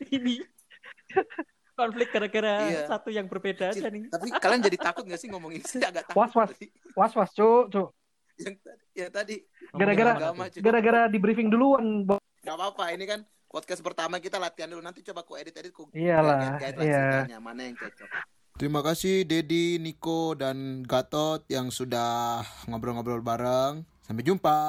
ini 0.16 0.34
konflik 1.80 2.08
gara-gara 2.12 2.54
Iya. 2.68 2.82
satu 2.84 3.08
yang 3.08 3.24
berbeda 3.24 3.72
aja 3.72 3.88
nih. 3.88 4.12
Tapi 4.12 4.28
kalian 4.36 4.60
jadi 4.60 4.78
takut 4.78 5.04
nggak 5.08 5.20
sih 5.20 5.28
ngomongin 5.32 5.64
saya 5.64 5.88
agak 5.88 6.12
takut. 6.12 6.20
Was, 6.20 6.32
was. 6.36 6.48
tadi. 6.52 6.66
Was 6.92 7.12
was 7.16 7.30
cuk, 7.32 7.64
cuk. 7.72 7.88
Yang 8.40 8.56
tadi, 8.60 8.84
yang 8.96 9.12
tadi 9.12 9.36
Gara-gara-. 9.70 10.16
Gara-gara 10.60 11.00
di 11.08 11.18
briefing 11.20 11.48
duluan. 11.48 12.04
Gak 12.40 12.56
apa-apa, 12.56 12.92
ini 12.96 13.04
kan 13.04 13.20
podcast 13.48 13.84
pertama 13.84 14.16
kita 14.20 14.36
latihan 14.40 14.68
dulu. 14.72 14.80
Nanti 14.80 15.04
coba 15.04 15.24
ku 15.24 15.36
edit-edit 15.36 15.72
ku 15.72 15.88
Iyalah, 15.92 16.60
lah 16.60 16.84
iya. 16.84 17.36
mana 17.36 17.68
yang 17.68 17.76
cocok. 17.76 18.08
Terima 18.60 18.84
kasih 18.84 19.24
Dedi, 19.24 19.80
Niko, 19.80 20.36
dan 20.36 20.84
Gatot 20.84 21.48
yang 21.48 21.72
sudah 21.72 22.44
ngobrol-ngobrol 22.68 23.24
bareng. 23.24 23.88
Sampai 24.04 24.20
jumpa. 24.20 24.60